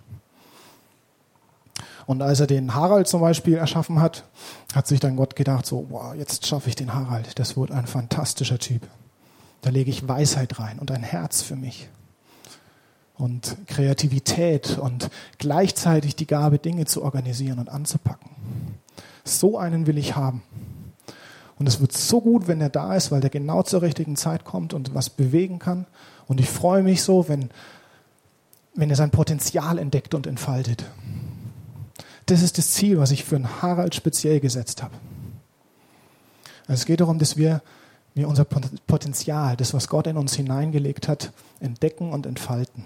Und 2.07 2.21
als 2.21 2.41
er 2.41 2.47
den 2.47 2.75
Harald 2.75 3.09
zum 3.09 3.21
Beispiel 3.21 3.55
erschaffen 3.55 4.01
hat, 4.01 4.25
hat 4.75 4.87
sich 4.87 5.01
dann 5.01 5.17
Gott 5.17 5.37
gedacht, 5.37 5.65
so, 5.65 5.87
wow, 5.89 6.15
jetzt 6.15 6.47
schaffe 6.47 6.69
ich 6.69 6.77
den 6.77 6.93
Harald, 6.93 7.39
das 7.39 7.57
wird 7.57 7.71
ein 7.71 7.87
fantastischer 7.87 8.59
Typ. 8.59 8.87
Da 9.63 9.71
lege 9.71 9.91
ich 9.91 10.07
Weisheit 10.07 10.59
rein 10.59 10.79
und 10.79 10.91
ein 10.91 11.03
Herz 11.03 11.41
für 11.41 11.57
mich 11.57 11.89
und 13.17 13.57
Kreativität 13.67 14.79
und 14.79 15.11
gleichzeitig 15.39 16.17
die 16.17 16.27
Gabe, 16.27 16.59
Dinge 16.59 16.85
zu 16.85 17.03
organisieren 17.03 17.59
und 17.59 17.69
anzupacken. 17.69 18.31
So 19.25 19.59
einen 19.59 19.87
will 19.87 19.99
ich 19.99 20.17
haben. 20.17 20.43
Und 21.59 21.69
es 21.69 21.81
wird 21.81 21.93
so 21.93 22.21
gut, 22.21 22.49
wenn 22.49 22.61
er 22.61 22.69
da 22.69 22.97
ist, 22.97 23.13
weil 23.13 23.21
der 23.21 23.31
genau 23.31 23.63
zur 23.63 23.83
richtigen 23.83 24.17
Zeit 24.17 24.45
kommt 24.45 24.75
und 24.75 24.95
was 24.95 25.11
bewegen 25.11 25.59
kann. 25.59 25.87
Und 26.27 26.41
ich 26.41 26.49
freue 26.49 26.83
mich 26.83 27.03
so, 27.03 27.29
wenn, 27.29 27.51
wenn 28.75 28.91
er 28.91 28.97
sein 28.97 29.11
Potenzial 29.11 29.79
entdeckt 29.79 30.15
und 30.15 30.27
entfaltet. 30.27 30.85
Das 32.27 32.43
ist 32.43 32.59
das 32.59 32.73
Ziel, 32.73 32.99
was 32.99 33.13
ich 33.13 33.25
für 33.25 33.37
einen 33.37 33.63
Harald 33.63 33.95
speziell 33.95 34.41
gesetzt 34.41 34.83
habe. 34.83 34.95
Also 36.67 36.81
es 36.81 36.87
geht 36.87 37.01
darum, 37.01 37.19
dass 37.19 37.37
wir, 37.37 37.63
wir 38.15 38.29
unser 38.29 38.45
Potenzial, 38.45 39.57
das, 39.57 39.75
was 39.75 39.89
Gott 39.89 40.07
in 40.07 40.17
uns 40.17 40.35
hineingelegt 40.35 41.09
hat, 41.09 41.33
entdecken 41.61 42.13
und 42.13 42.27
entfalten. 42.27 42.85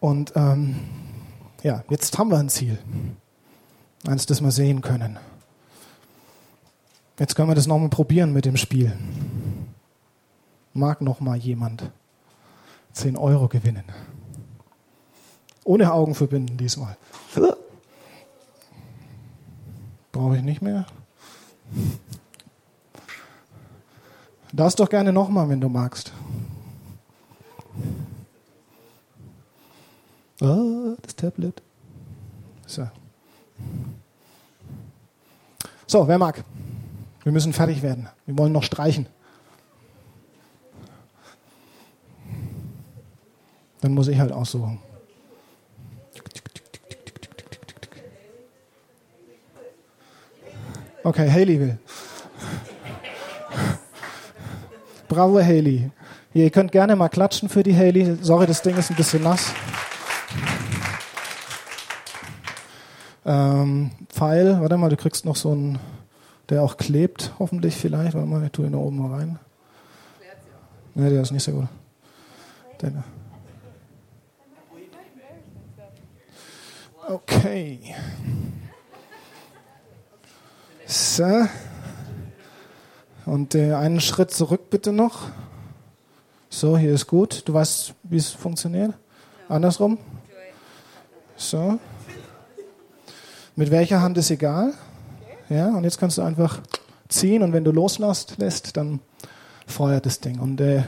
Und 0.00 0.32
ähm, 0.34 0.80
ja, 1.62 1.84
jetzt 1.90 2.18
haben 2.18 2.30
wir 2.30 2.38
ein 2.38 2.48
Ziel. 2.48 2.78
Eins, 4.06 4.26
das 4.26 4.42
wir 4.42 4.50
sehen 4.50 4.80
können. 4.82 5.18
Jetzt 7.18 7.36
können 7.36 7.48
wir 7.48 7.54
das 7.54 7.66
nochmal 7.66 7.88
probieren 7.88 8.32
mit 8.32 8.44
dem 8.44 8.56
Spiel. 8.56 8.92
Mag 10.72 11.00
noch 11.00 11.20
mal 11.20 11.36
jemand 11.36 11.90
10 12.92 13.16
Euro 13.16 13.48
gewinnen? 13.48 13.84
Ohne 15.64 15.92
Augen 15.92 16.14
verbinden 16.14 16.56
diesmal. 16.56 16.96
Brauche 20.12 20.36
ich 20.36 20.42
nicht 20.42 20.60
mehr. 20.60 20.86
Darfst 24.52 24.78
doch 24.78 24.88
gerne 24.88 25.12
nochmal, 25.12 25.48
wenn 25.48 25.60
du 25.60 25.68
magst. 25.68 26.12
Oh, 30.40 30.94
das 31.02 31.16
Tablet. 31.16 31.62
So. 32.66 32.88
So, 35.86 36.06
wer 36.06 36.18
mag? 36.18 36.44
Wir 37.22 37.32
müssen 37.32 37.52
fertig 37.52 37.82
werden. 37.82 38.08
Wir 38.26 38.38
wollen 38.38 38.52
noch 38.52 38.62
streichen. 38.62 39.06
Dann 43.80 43.92
muss 43.92 44.08
ich 44.08 44.18
halt 44.18 44.32
aussuchen. 44.32 44.78
Okay, 51.04 51.30
Haley 51.30 51.60
will. 51.60 51.78
Bravo, 55.06 55.38
Haley. 55.38 55.90
Ihr 56.32 56.50
könnt 56.50 56.72
gerne 56.72 56.96
mal 56.96 57.10
klatschen 57.10 57.50
für 57.50 57.62
die 57.62 57.76
Haley. 57.76 58.16
Sorry, 58.22 58.46
das 58.46 58.62
Ding 58.62 58.74
ist 58.78 58.90
ein 58.90 58.96
bisschen 58.96 59.22
nass. 59.22 59.52
Ähm, 63.26 63.90
Pfeil, 64.08 64.58
warte 64.60 64.78
mal, 64.78 64.88
du 64.88 64.96
kriegst 64.96 65.26
noch 65.26 65.36
so 65.36 65.52
einen, 65.52 65.78
der 66.48 66.62
auch 66.62 66.78
klebt, 66.78 67.34
hoffentlich 67.38 67.76
vielleicht. 67.76 68.14
Warte 68.14 68.26
mal, 68.26 68.42
ich 68.42 68.52
tue 68.52 68.64
ihn 68.64 68.72
da 68.72 68.78
oben 68.78 68.96
mal 68.96 69.14
rein. 69.14 69.38
Ne, 70.94 71.10
der 71.10 71.20
ist 71.20 71.32
nicht 71.32 71.42
so 71.42 71.52
gut. 71.52 71.68
Der, 72.80 73.04
okay. 77.08 77.94
So. 80.86 81.46
Und 83.26 83.54
äh, 83.54 83.72
einen 83.74 84.00
Schritt 84.00 84.30
zurück 84.30 84.70
bitte 84.70 84.92
noch. 84.92 85.28
So, 86.50 86.76
hier 86.76 86.92
ist 86.92 87.06
gut. 87.06 87.42
Du 87.46 87.54
weißt, 87.54 87.94
wie 88.04 88.16
es 88.16 88.30
funktioniert? 88.30 88.92
Andersrum? 89.48 89.98
So. 91.36 91.78
Mit 93.56 93.70
welcher 93.70 94.02
Hand 94.02 94.18
ist 94.18 94.30
egal. 94.30 94.74
Ja, 95.48 95.68
und 95.68 95.84
jetzt 95.84 95.98
kannst 95.98 96.18
du 96.18 96.22
einfach 96.22 96.60
ziehen 97.08 97.42
und 97.42 97.52
wenn 97.52 97.64
du 97.64 97.70
loslässt, 97.70 98.38
lässt, 98.38 98.76
dann 98.76 99.00
feuert 99.66 100.06
das 100.06 100.20
Ding. 100.20 100.38
Und 100.38 100.60
äh, 100.60 100.84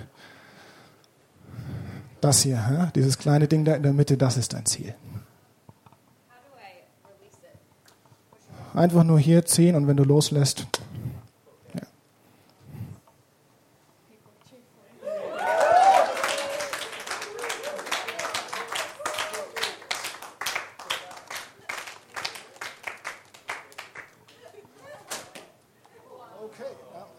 das 2.20 2.42
hier, 2.42 2.54
ja, 2.56 2.90
dieses 2.94 3.18
kleine 3.18 3.48
Ding 3.48 3.64
da 3.64 3.74
in 3.74 3.82
der 3.82 3.92
Mitte, 3.92 4.16
das 4.16 4.36
ist 4.36 4.52
dein 4.52 4.66
Ziel. 4.66 4.94
Einfach 8.76 9.04
nur 9.04 9.18
hier 9.18 9.46
ziehen 9.46 9.74
und 9.74 9.86
wenn 9.88 9.96
du 9.96 10.04
loslässt, 10.04 10.66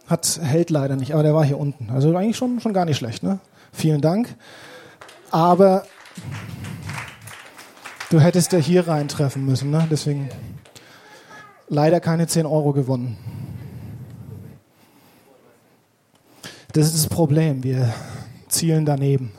Hat, 0.05 0.39
hält 0.41 0.69
leider 0.69 0.95
nicht, 0.95 1.13
aber 1.13 1.23
der 1.23 1.33
war 1.33 1.43
hier 1.43 1.59
unten. 1.59 1.89
Also 1.89 2.15
eigentlich 2.15 2.37
schon, 2.37 2.61
schon 2.61 2.71
gar 2.71 2.85
nicht 2.85 2.95
schlecht. 2.95 3.23
Ne? 3.23 3.39
Vielen 3.73 3.99
Dank. 3.99 4.33
Aber 5.31 5.85
du 8.09 8.21
hättest 8.21 8.53
ja 8.53 8.59
hier 8.59 8.87
reintreffen 8.87 9.45
müssen. 9.45 9.69
Ne? 9.69 9.85
Deswegen 9.91 10.29
leider 11.67 11.99
keine 11.99 12.27
10 12.27 12.45
Euro 12.45 12.73
gewonnen. 12.73 13.17
Das 16.73 16.85
ist 16.87 16.95
das 16.95 17.07
Problem. 17.07 17.63
Wir 17.63 17.93
zielen 18.47 18.85
daneben. 18.85 19.31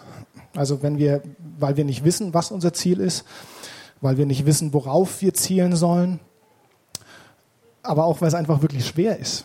Also 0.55 0.83
wenn 0.83 0.99
wir, 0.99 1.23
weil 1.59 1.77
wir 1.77 1.85
nicht 1.85 2.05
wissen, 2.05 2.35
was 2.35 2.51
unser 2.51 2.73
Ziel 2.73 3.01
ist, 3.01 3.25
weil 4.01 4.17
wir 4.17 4.27
nicht 4.27 4.47
wissen, 4.47 4.73
worauf 4.75 5.23
wir 5.23 5.35
zielen 5.35 5.77
sollen, 5.77 6.21
aber 7.83 8.05
auch 8.05 8.21
weil 8.21 8.29
es 8.29 8.35
einfach 8.35 8.63
wirklich 8.63 8.87
schwer 8.87 9.19
ist. 9.19 9.45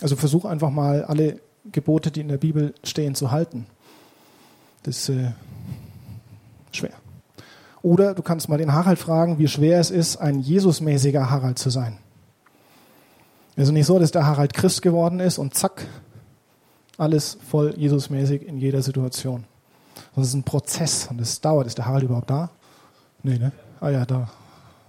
Also 0.00 0.16
versuch 0.16 0.44
einfach 0.44 0.70
mal 0.70 1.04
alle 1.04 1.40
Gebote, 1.70 2.10
die 2.10 2.20
in 2.20 2.28
der 2.28 2.38
Bibel 2.38 2.74
stehen, 2.82 3.14
zu 3.14 3.30
halten. 3.30 3.66
Das 4.82 4.96
ist 4.96 5.08
äh, 5.10 5.32
schwer. 6.72 6.94
Oder 7.82 8.14
du 8.14 8.22
kannst 8.22 8.48
mal 8.48 8.58
den 8.58 8.72
Harald 8.72 8.98
fragen, 8.98 9.38
wie 9.38 9.48
schwer 9.48 9.80
es 9.80 9.90
ist, 9.90 10.18
ein 10.18 10.40
Jesusmäßiger 10.40 11.30
Harald 11.30 11.58
zu 11.58 11.70
sein. 11.70 11.98
Also 13.56 13.72
nicht 13.72 13.86
so, 13.86 13.98
dass 13.98 14.10
der 14.10 14.26
Harald 14.26 14.54
Christ 14.54 14.82
geworden 14.82 15.20
ist 15.20 15.38
und 15.38 15.54
zack, 15.54 15.86
alles 16.98 17.38
voll 17.48 17.74
Jesusmäßig 17.76 18.46
in 18.46 18.58
jeder 18.58 18.82
Situation. 18.82 19.44
Das 20.14 20.26
ist 20.26 20.34
ein 20.34 20.44
Prozess 20.44 21.08
und 21.10 21.20
es 21.20 21.40
dauert. 21.40 21.66
Ist 21.66 21.78
der 21.78 21.86
Harald 21.86 22.04
überhaupt 22.04 22.30
da? 22.30 22.50
Nee, 23.22 23.38
ne? 23.38 23.52
Ah 23.80 23.90
ja, 23.90 24.04
da. 24.04 24.28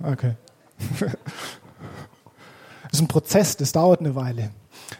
Okay. 0.03 0.35
Das 2.83 2.99
ist 2.99 3.05
ein 3.05 3.07
Prozess, 3.07 3.55
das 3.55 3.71
dauert 3.71 4.01
eine 4.01 4.15
Weile. 4.15 4.51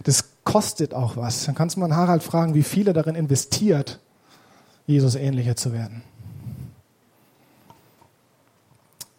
Das 0.06 0.24
kostet 0.46 0.94
auch 0.94 1.18
was. 1.18 1.44
Dann 1.44 1.56
kannst 1.56 1.76
du 1.76 1.82
mal 1.82 1.94
Harald 1.94 2.24
fragen, 2.24 2.54
wie 2.54 2.64
viel 2.64 2.88
er 2.88 2.94
darin 2.94 3.16
investiert, 3.16 4.00
Jesus 4.88 5.16
ähnlicher 5.16 5.58
zu 5.58 5.74
werden. 5.74 6.02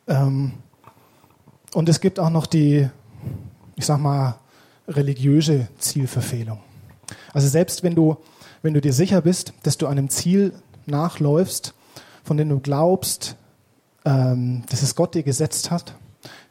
Ähm, 0.08 0.52
und 1.74 1.88
es 1.88 2.00
gibt 2.00 2.18
auch 2.18 2.30
noch 2.30 2.46
die, 2.46 2.88
ich 3.76 3.86
sag 3.86 3.98
mal, 3.98 4.36
religiöse 4.88 5.68
Zielverfehlung. 5.78 6.60
Also 7.32 7.48
selbst 7.48 7.82
wenn 7.82 7.94
du, 7.94 8.16
wenn 8.62 8.74
du 8.74 8.80
dir 8.80 8.92
sicher 8.92 9.22
bist, 9.22 9.52
dass 9.62 9.78
du 9.78 9.86
einem 9.86 10.08
Ziel 10.08 10.52
nachläufst, 10.86 11.74
von 12.24 12.36
dem 12.36 12.48
du 12.48 12.60
glaubst, 12.60 13.36
ähm, 14.04 14.64
dass 14.68 14.82
es 14.82 14.94
Gott 14.94 15.14
dir 15.14 15.22
gesetzt 15.22 15.70
hat, 15.70 15.94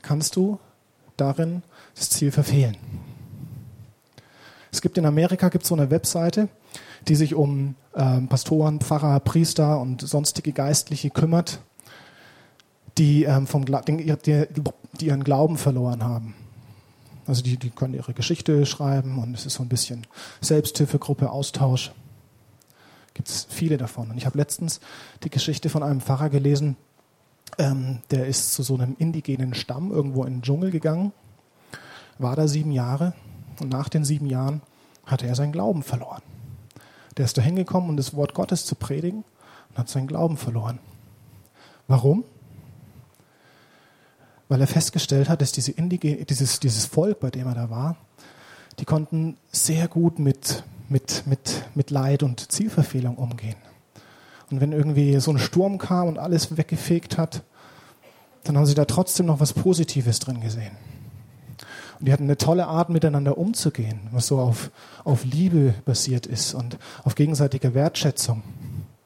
kannst 0.01 0.35
du 0.35 0.59
darin 1.17 1.63
das 1.95 2.09
Ziel 2.09 2.31
verfehlen. 2.31 2.77
Es 4.71 4.81
gibt 4.81 4.97
in 4.97 5.05
Amerika 5.05 5.49
gibt 5.49 5.65
so 5.65 5.75
eine 5.75 5.91
Webseite, 5.91 6.47
die 7.07 7.15
sich 7.15 7.35
um 7.35 7.75
ähm, 7.95 8.27
Pastoren, 8.27 8.79
Pfarrer, 8.79 9.19
Priester 9.19 9.79
und 9.79 10.01
sonstige 10.01 10.53
Geistliche 10.53 11.09
kümmert, 11.09 11.59
die, 13.01 13.23
ähm, 13.23 13.47
vom, 13.47 13.65
die, 13.65 14.15
die 14.99 15.05
ihren 15.05 15.23
Glauben 15.23 15.57
verloren 15.57 16.03
haben. 16.03 16.35
Also 17.25 17.41
die, 17.41 17.57
die 17.57 17.71
können 17.71 17.95
ihre 17.95 18.13
Geschichte 18.13 18.63
schreiben 18.67 19.17
und 19.17 19.33
es 19.33 19.47
ist 19.47 19.55
so 19.55 19.63
ein 19.63 19.69
bisschen 19.69 20.05
Selbsthilfegruppe, 20.39 21.31
Austausch. 21.31 21.91
Gibt 23.15 23.27
es 23.27 23.47
viele 23.49 23.77
davon. 23.77 24.11
Und 24.11 24.17
ich 24.17 24.27
habe 24.27 24.37
letztens 24.37 24.81
die 25.23 25.31
Geschichte 25.31 25.69
von 25.69 25.81
einem 25.81 25.99
Pfarrer 25.99 26.29
gelesen, 26.29 26.77
ähm, 27.57 28.01
der 28.11 28.27
ist 28.27 28.53
zu 28.53 28.61
so 28.61 28.75
einem 28.75 28.95
indigenen 28.99 29.55
Stamm 29.55 29.91
irgendwo 29.91 30.23
in 30.23 30.35
den 30.35 30.41
Dschungel 30.43 30.69
gegangen, 30.69 31.11
war 32.19 32.35
da 32.35 32.47
sieben 32.47 32.71
Jahre 32.71 33.13
und 33.59 33.71
nach 33.71 33.89
den 33.89 34.05
sieben 34.05 34.27
Jahren 34.27 34.61
hatte 35.07 35.25
er 35.25 35.33
seinen 35.33 35.53
Glauben 35.53 35.81
verloren. 35.81 36.21
Der 37.17 37.25
ist 37.25 37.35
da 37.35 37.41
hingekommen, 37.41 37.89
um 37.89 37.97
das 37.97 38.13
Wort 38.13 38.35
Gottes 38.35 38.67
zu 38.67 38.75
predigen 38.75 39.23
und 39.69 39.77
hat 39.79 39.89
seinen 39.89 40.05
Glauben 40.05 40.37
verloren. 40.37 40.77
Warum? 41.87 42.25
Weil 44.51 44.59
er 44.59 44.67
festgestellt 44.67 45.29
hat, 45.29 45.39
dass 45.39 45.53
diese 45.53 45.71
Indige, 45.71 46.25
dieses, 46.25 46.59
dieses 46.59 46.85
Volk, 46.85 47.21
bei 47.21 47.29
dem 47.29 47.47
er 47.47 47.55
da 47.55 47.69
war, 47.69 47.95
die 48.79 48.83
konnten 48.83 49.37
sehr 49.53 49.87
gut 49.87 50.19
mit, 50.19 50.65
mit, 50.89 51.23
mit, 51.25 51.63
mit 51.73 51.89
Leid 51.89 52.21
und 52.21 52.51
Zielverfehlung 52.51 53.15
umgehen. 53.15 53.55
Und 54.49 54.59
wenn 54.59 54.73
irgendwie 54.73 55.17
so 55.21 55.31
ein 55.31 55.37
Sturm 55.37 55.77
kam 55.77 56.09
und 56.09 56.19
alles 56.19 56.57
weggefegt 56.57 57.17
hat, 57.17 57.43
dann 58.43 58.57
haben 58.57 58.65
sie 58.65 58.73
da 58.73 58.83
trotzdem 58.83 59.27
noch 59.27 59.39
was 59.39 59.53
Positives 59.53 60.19
drin 60.19 60.41
gesehen. 60.41 60.75
Und 61.99 62.09
die 62.09 62.11
hatten 62.11 62.23
eine 62.23 62.35
tolle 62.35 62.67
Art, 62.67 62.89
miteinander 62.89 63.37
umzugehen, 63.37 64.01
was 64.11 64.27
so 64.27 64.37
auf, 64.37 64.69
auf 65.05 65.23
Liebe 65.23 65.75
basiert 65.85 66.25
ist 66.25 66.55
und 66.55 66.77
auf 67.05 67.15
gegenseitiger 67.15 67.73
Wertschätzung. 67.73 68.43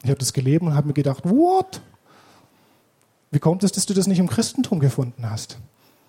Ich 0.02 0.10
habe 0.10 0.18
das 0.18 0.32
gelebt 0.32 0.64
und 0.64 0.74
habe 0.74 0.88
mir 0.88 0.94
gedacht, 0.94 1.24
what? 1.24 1.80
Wie 3.30 3.38
kommt 3.38 3.64
es, 3.64 3.72
dass 3.72 3.86
du 3.86 3.94
das 3.94 4.06
nicht 4.06 4.18
im 4.18 4.28
Christentum 4.28 4.80
gefunden 4.80 5.28
hast? 5.28 5.58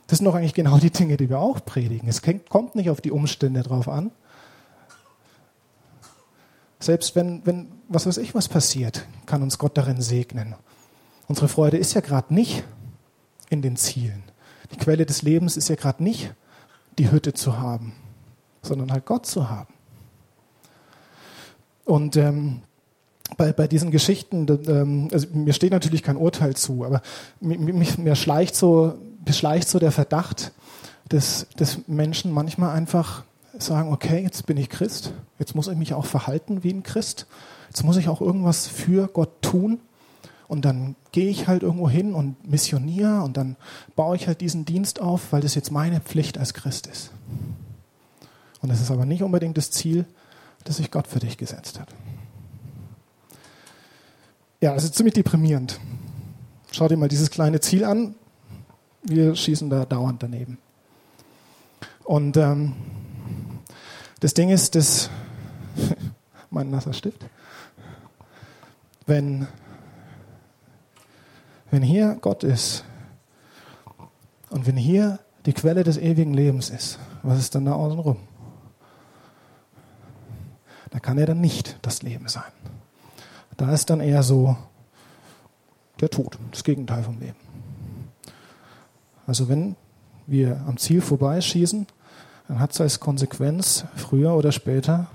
Das 0.08 0.20
sind 0.20 0.26
doch 0.26 0.36
eigentlich 0.36 0.54
genau 0.54 0.78
die 0.78 0.92
Dinge, 0.92 1.18
die 1.18 1.30
wir 1.30 1.40
auch 1.40 1.64
predigen. 1.66 2.08
Es 2.08 2.22
kommt 2.22 2.76
nicht 2.76 2.90
auf 2.90 3.02
die 3.02 3.12
Umstände 3.12 3.64
drauf 3.64 3.90
an. 3.90 4.12
Selbst 6.80 7.16
wenn, 7.16 7.46
wenn 7.46 7.68
was 7.90 8.06
weiß 8.06 8.18
ich, 8.18 8.36
was 8.36 8.48
passiert, 8.48 9.06
kann 9.26 9.42
uns 9.42 9.58
Gott 9.58 9.78
darin 9.78 10.02
segnen. 10.02 10.56
Unsere 11.28 11.48
Freude 11.48 11.78
ist 11.78 11.94
ja 11.94 12.02
gerade 12.02 12.34
nicht 12.34 12.64
in 13.50 13.62
den 13.62 13.76
Zielen. 13.76 14.24
Die 14.72 14.78
Quelle 14.78 15.06
des 15.06 15.22
Lebens 15.22 15.58
ist 15.58 15.70
ja 15.70 15.76
gerade 15.76 16.04
nicht 16.04 16.34
die 16.98 17.12
Hütte 17.12 17.34
zu 17.34 17.58
haben, 17.58 17.94
sondern 18.62 18.92
halt 18.92 19.06
Gott 19.06 19.26
zu 19.26 19.50
haben. 19.50 19.74
Und 21.86 22.18
ähm, 22.18 22.62
bei, 23.36 23.52
bei 23.52 23.68
diesen 23.68 23.92
Geschichten, 23.92 24.48
ähm, 24.68 25.10
also 25.12 25.28
mir 25.34 25.54
steht 25.54 25.72
natürlich 25.72 26.04
kein 26.04 26.18
Urteil 26.18 26.56
zu, 26.56 26.86
aber 26.86 27.02
mir, 27.42 27.58
mir 27.58 28.16
schleicht 28.16 28.56
so, 28.56 28.96
beschleicht 29.26 29.68
so 29.68 29.80
der 29.80 29.92
Verdacht, 29.92 30.54
dass, 31.10 31.48
dass 31.58 31.88
Menschen 31.88 32.32
manchmal 32.32 32.76
einfach 32.76 33.24
sagen, 33.58 33.92
okay, 33.92 34.22
jetzt 34.22 34.46
bin 34.46 34.58
ich 34.58 34.70
Christ, 34.70 35.12
jetzt 35.40 35.56
muss 35.56 35.68
ich 35.68 35.78
mich 35.78 35.94
auch 35.94 36.06
verhalten 36.06 36.64
wie 36.64 36.72
ein 36.72 36.84
Christ, 36.84 37.28
jetzt 37.68 37.84
muss 37.84 37.98
ich 37.98 38.08
auch 38.08 38.22
irgendwas 38.22 38.68
für 38.68 39.08
Gott 39.08 39.42
tun 39.42 39.80
und 40.48 40.64
dann 40.64 40.96
gehe 41.12 41.30
ich 41.30 41.48
halt 41.48 41.64
irgendwo 41.64 41.90
hin 41.90 42.14
und 42.14 42.48
missioniere 42.48 43.22
und 43.22 43.36
dann 43.36 43.58
baue 43.96 44.16
ich 44.16 44.28
halt 44.28 44.42
diesen 44.42 44.66
Dienst 44.66 45.02
auf, 45.02 45.34
weil 45.34 45.42
das 45.42 45.56
jetzt 45.56 45.72
meine 45.72 46.00
Pflicht 46.00 46.38
als 46.38 46.54
Christ 46.54 46.88
ist. 46.88 47.12
Und 48.62 48.70
das 48.70 48.82
ist 48.82 48.92
aber 48.92 49.06
nicht 49.06 49.24
unbedingt 49.24 49.58
das 49.58 49.72
Ziel, 49.72 50.06
das 50.64 50.78
sich 50.78 50.92
Gott 50.92 51.08
für 51.08 51.20
dich 51.20 51.38
gesetzt 51.38 51.80
hat. 51.80 51.90
Ja, 54.60 54.74
das 54.74 54.86
ist 54.86 54.96
ziemlich 54.96 55.14
deprimierend. 55.14 55.80
Schau 56.72 56.88
dir 56.88 56.98
mal 56.98 57.08
dieses 57.08 57.30
kleine 57.30 57.60
Ziel 57.60 57.84
an. 57.86 58.16
Wir 59.04 59.36
schießen 59.36 59.70
da 59.70 59.86
dauernd 59.86 60.24
daneben. 60.24 60.58
Und 62.04 62.38
ähm, 62.38 62.74
das 64.20 64.34
Ding 64.34 64.50
ist, 64.50 64.74
dass 64.74 65.12
mein 66.50 66.72
nasser 66.72 66.94
Stift, 66.94 67.24
wenn 69.06 69.48
wenn 71.70 71.84
hier 71.84 72.18
Gott 72.20 72.44
ist 72.44 72.84
und 74.50 74.66
wenn 74.66 74.78
hier 74.78 75.20
die 75.46 75.54
Quelle 75.54 75.84
des 75.84 75.98
ewigen 75.98 76.34
Lebens 76.34 76.72
ist, 76.72 76.98
was 77.22 77.38
ist 77.38 77.54
dann 77.54 77.66
da 77.66 77.74
außen 77.74 78.00
rum? 78.00 78.18
Da 80.90 81.00
kann 81.00 81.20
er 81.20 81.28
dann 81.28 81.42
nicht 81.42 81.78
das 81.84 82.02
Leben 82.02 82.28
sein. 82.28 82.52
Da 83.58 83.74
ist 83.74 83.90
dann 83.90 84.00
eher 84.00 84.22
so 84.24 84.56
der 86.00 86.10
Tod, 86.10 86.38
das 86.52 86.64
Gegenteil 86.64 87.04
vom 87.04 87.20
Leben. 87.20 87.36
Also 89.26 89.50
wenn 89.50 89.76
wir 90.28 90.62
am 90.68 90.78
Ziel 90.78 91.02
vorbeischießen, 91.02 91.88
dann 92.48 92.60
hat 92.60 92.72
es 92.72 92.82
als 92.82 93.00
Konsequenz 93.00 93.86
früher 93.96 94.36
oder 94.36 94.52
später 94.52 95.08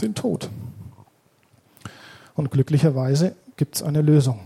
den 0.00 0.14
Tod. 0.14 0.50
Und 2.34 2.50
glücklicherweise 2.50 3.34
gibt 3.56 3.76
es 3.76 3.82
eine 3.82 4.02
Lösung. 4.02 4.40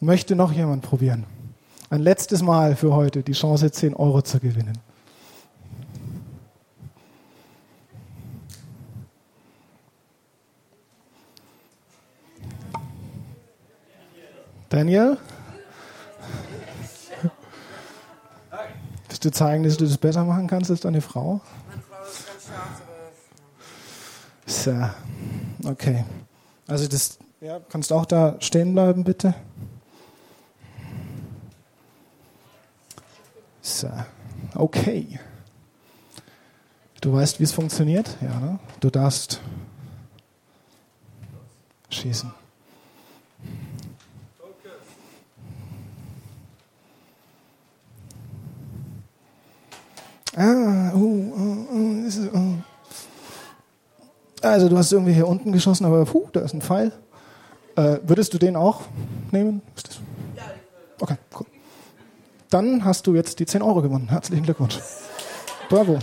Möchte 0.00 0.36
noch 0.36 0.52
jemand 0.52 0.82
probieren? 0.82 1.24
Ein 1.88 2.02
letztes 2.02 2.42
Mal 2.42 2.76
für 2.76 2.94
heute 2.94 3.22
die 3.22 3.32
Chance, 3.32 3.70
10 3.70 3.94
Euro 3.94 4.22
zu 4.22 4.38
gewinnen. 4.40 4.78
Daniel? 14.68 15.18
Willst 19.08 19.24
du 19.24 19.30
zeigen, 19.30 19.64
dass 19.64 19.76
du 19.76 19.84
das 19.86 19.96
besser 19.96 20.24
machen 20.24 20.46
kannst 20.46 20.70
als 20.70 20.80
deine 20.80 21.00
Frau? 21.00 21.40
Meine 21.68 21.82
Frau 21.82 22.02
ist 22.04 22.26
ganz 22.26 22.44
schwarz, 24.44 24.92
So, 25.64 25.70
okay. 25.70 26.04
Also 26.66 26.88
das, 26.88 27.18
ja, 27.40 27.60
kannst 27.68 27.90
du 27.90 27.94
auch 27.94 28.06
da 28.06 28.36
stehen 28.40 28.74
bleiben, 28.74 29.04
bitte? 29.04 29.34
So, 33.62 33.88
okay. 34.54 35.18
Du 37.00 37.12
weißt, 37.12 37.38
wie 37.38 37.44
es 37.44 37.52
funktioniert? 37.52 38.16
Ja, 38.20 38.40
ne? 38.40 38.58
Du 38.80 38.90
darfst 38.90 39.40
schießen. 41.90 42.32
Ah, 50.38 50.92
oh, 50.94 50.98
oh, 50.98 51.66
oh. 52.34 52.54
Also 54.42 54.68
du 54.68 54.76
hast 54.76 54.92
irgendwie 54.92 55.14
hier 55.14 55.26
unten 55.26 55.50
geschossen, 55.50 55.86
aber 55.86 56.04
puh, 56.04 56.28
da 56.32 56.40
ist 56.40 56.52
ein 56.52 56.60
Pfeil. 56.60 56.92
Äh, 57.74 57.98
würdest 58.02 58.34
du 58.34 58.38
den 58.38 58.54
auch 58.54 58.82
nehmen? 59.30 59.62
Okay, 61.00 61.16
cool. 61.38 61.46
Dann 62.50 62.84
hast 62.84 63.06
du 63.06 63.14
jetzt 63.14 63.40
die 63.40 63.46
10 63.46 63.62
Euro 63.62 63.80
gewonnen. 63.80 64.08
Herzlichen 64.10 64.44
Glückwunsch. 64.44 64.78
Bravo. 65.70 65.98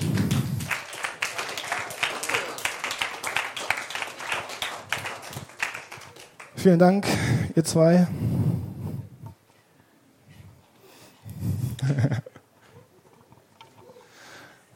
Vielen 6.55 6.79
Dank, 6.79 7.05
ihr 7.55 7.63
zwei. 7.63 8.07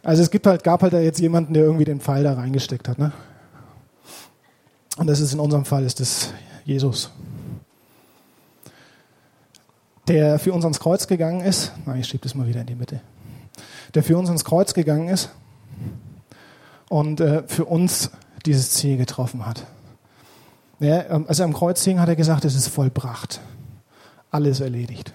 Also 0.08 0.24
es 0.24 0.32
gibt 0.32 0.48
halt, 0.48 0.63
gab 0.63 0.84
halt 0.84 0.93
da 0.93 1.02
jetzt 1.02 1.20
jemanden, 1.20 1.54
der 1.54 1.63
irgendwie 1.63 1.84
den 1.84 2.00
Pfeil 2.00 2.24
da 2.24 2.36
reingesteckt 2.36 2.88
hat. 2.88 2.98
Ne? 2.98 3.12
Und 4.96 5.08
das 5.08 5.20
ist 5.20 5.34
in 5.34 5.39
unserem 5.41 5.65
Fall 5.65 5.84
ist 5.84 6.00
das 6.00 6.32
Jesus. 6.63 7.12
Der 10.08 10.39
für 10.39 10.54
uns 10.54 10.63
ans 10.63 10.80
Kreuz 10.80 11.08
gegangen 11.08 11.41
ist. 11.41 11.74
Nein, 11.86 12.00
ich 12.00 12.08
schiebe 12.08 12.24
das 12.24 12.36
mal 12.36 12.48
wieder 12.48 12.62
in 12.62 12.67
die 12.67 12.76
Mitte. 12.76 13.02
Der 13.96 14.02
für 14.02 14.17
uns 14.17 14.30
ans 14.30 14.46
Kreuz 14.46 14.74
gegangen 14.74 15.10
ist 15.10 15.30
und 16.88 17.20
äh, 17.20 17.43
für 17.46 17.65
uns 17.65 18.10
dieses 18.46 18.70
Ziel 18.70 18.96
getroffen 18.96 19.46
hat. 19.46 19.65
Ja, 20.80 21.04
ähm, 21.10 21.26
als 21.28 21.39
er 21.39 21.46
am 21.46 21.54
Kreuz 21.54 21.84
hing, 21.84 22.00
hat 22.00 22.08
er 22.08 22.15
gesagt, 22.15 22.46
es 22.46 22.56
ist 22.56 22.70
vollbracht. 22.70 23.41
Alles 24.32 24.62
erledigt. 24.62 25.12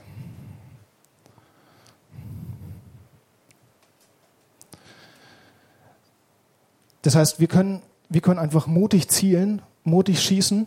Das 7.03 7.15
heißt, 7.15 7.41
wir 7.41 7.49
können, 7.49 7.83
wir 8.09 8.21
können 8.21 8.39
einfach 8.39 8.67
mutig 8.67 9.09
zielen, 9.09 9.63
mutig 9.85 10.21
schießen 10.21 10.67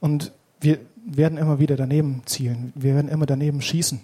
und 0.00 0.32
wir 0.60 0.78
werden 1.04 1.38
immer 1.38 1.58
wieder 1.58 1.76
daneben 1.76 2.22
zielen. 2.26 2.72
Wir 2.74 2.94
werden 2.94 3.08
immer 3.08 3.26
daneben 3.26 3.60
schießen. 3.60 4.00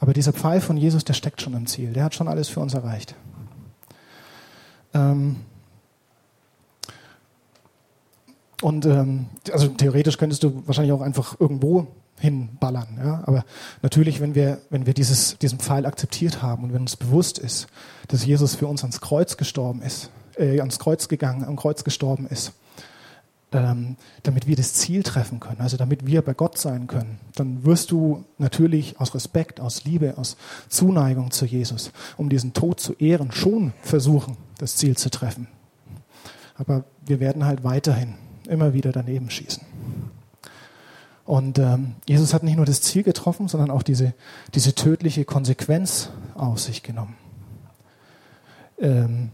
Aber 0.00 0.12
dieser 0.12 0.32
Pfeil 0.32 0.60
von 0.60 0.76
Jesus, 0.76 1.04
der 1.04 1.14
steckt 1.14 1.40
schon 1.40 1.54
im 1.54 1.66
Ziel. 1.66 1.92
Der 1.92 2.04
hat 2.04 2.14
schon 2.14 2.28
alles 2.28 2.48
für 2.48 2.60
uns 2.60 2.74
erreicht. 2.74 3.14
Ähm 4.94 5.36
und 8.60 8.86
ähm, 8.86 9.26
also 9.52 9.68
theoretisch 9.68 10.18
könntest 10.18 10.42
du 10.42 10.62
wahrscheinlich 10.66 10.92
auch 10.92 11.00
einfach 11.00 11.38
irgendwo 11.40 11.86
hinballern. 12.18 12.98
Ja? 12.98 13.22
Aber 13.26 13.44
natürlich, 13.82 14.20
wenn 14.20 14.34
wir, 14.34 14.60
wenn 14.70 14.86
wir 14.86 14.94
dieses, 14.94 15.38
diesen 15.38 15.58
Pfeil 15.58 15.86
akzeptiert 15.86 16.42
haben 16.42 16.64
und 16.64 16.72
wenn 16.72 16.82
uns 16.82 16.96
bewusst 16.96 17.38
ist, 17.38 17.66
dass 18.08 18.24
Jesus 18.24 18.54
für 18.54 18.66
uns 18.66 18.82
ans 18.82 19.00
Kreuz 19.00 19.36
gestorben 19.36 19.82
ist, 19.82 20.10
äh, 20.36 20.60
ans 20.60 20.78
Kreuz 20.78 21.08
gegangen, 21.08 21.44
am 21.44 21.56
Kreuz 21.56 21.84
gestorben 21.84 22.26
ist, 22.26 22.52
ähm, 23.52 23.96
damit 24.22 24.46
wir 24.46 24.56
das 24.56 24.74
Ziel 24.74 25.02
treffen 25.02 25.40
können, 25.40 25.60
also 25.60 25.76
damit 25.76 26.06
wir 26.06 26.22
bei 26.22 26.34
Gott 26.34 26.58
sein 26.58 26.86
können, 26.86 27.18
dann 27.34 27.64
wirst 27.64 27.90
du 27.90 28.24
natürlich 28.38 28.98
aus 28.98 29.14
Respekt, 29.14 29.60
aus 29.60 29.84
Liebe, 29.84 30.16
aus 30.16 30.36
Zuneigung 30.68 31.30
zu 31.30 31.44
Jesus, 31.44 31.92
um 32.16 32.28
diesen 32.28 32.54
Tod 32.54 32.80
zu 32.80 32.94
ehren, 32.94 33.32
schon 33.32 33.72
versuchen, 33.82 34.36
das 34.58 34.76
Ziel 34.76 34.96
zu 34.96 35.10
treffen. 35.10 35.48
Aber 36.54 36.84
wir 37.04 37.20
werden 37.20 37.44
halt 37.44 37.64
weiterhin 37.64 38.14
immer 38.48 38.72
wieder 38.74 38.92
daneben 38.92 39.30
schießen. 39.30 39.62
Und 41.24 41.58
ähm, 41.58 41.94
Jesus 42.08 42.34
hat 42.34 42.42
nicht 42.42 42.56
nur 42.56 42.66
das 42.66 42.82
Ziel 42.82 43.02
getroffen, 43.02 43.48
sondern 43.48 43.70
auch 43.70 43.82
diese, 43.82 44.12
diese 44.54 44.74
tödliche 44.74 45.24
Konsequenz 45.24 46.10
auf 46.34 46.58
sich 46.58 46.82
genommen. 46.82 47.16
Ähm, 48.78 49.30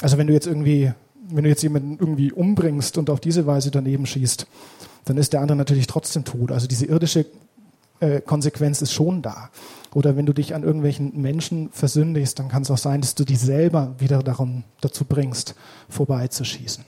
also 0.00 0.18
wenn 0.18 0.26
du 0.26 0.32
jetzt 0.32 0.46
irgendwie, 0.46 0.92
wenn 1.28 1.44
du 1.44 1.50
jetzt 1.50 1.62
jemanden 1.62 1.98
irgendwie 1.98 2.32
umbringst 2.32 2.98
und 2.98 3.10
auf 3.10 3.20
diese 3.20 3.46
Weise 3.46 3.70
daneben 3.70 4.06
schießt, 4.06 4.46
dann 5.04 5.16
ist 5.16 5.32
der 5.32 5.40
andere 5.40 5.56
natürlich 5.56 5.86
trotzdem 5.86 6.24
tot. 6.24 6.52
Also 6.52 6.66
diese 6.66 6.86
irdische 6.86 7.26
äh, 8.00 8.20
Konsequenz 8.20 8.82
ist 8.82 8.92
schon 8.92 9.22
da. 9.22 9.50
Oder 9.94 10.16
wenn 10.16 10.26
du 10.26 10.32
dich 10.32 10.54
an 10.54 10.62
irgendwelchen 10.62 11.20
Menschen 11.20 11.70
versündigst, 11.70 12.38
dann 12.38 12.48
kann 12.48 12.62
es 12.62 12.70
auch 12.70 12.78
sein, 12.78 13.00
dass 13.00 13.14
du 13.14 13.24
dich 13.24 13.38
selber 13.38 13.94
wieder 13.98 14.22
darum, 14.22 14.64
dazu 14.80 15.04
bringst, 15.04 15.54
vorbeizuschießen. 15.88 16.84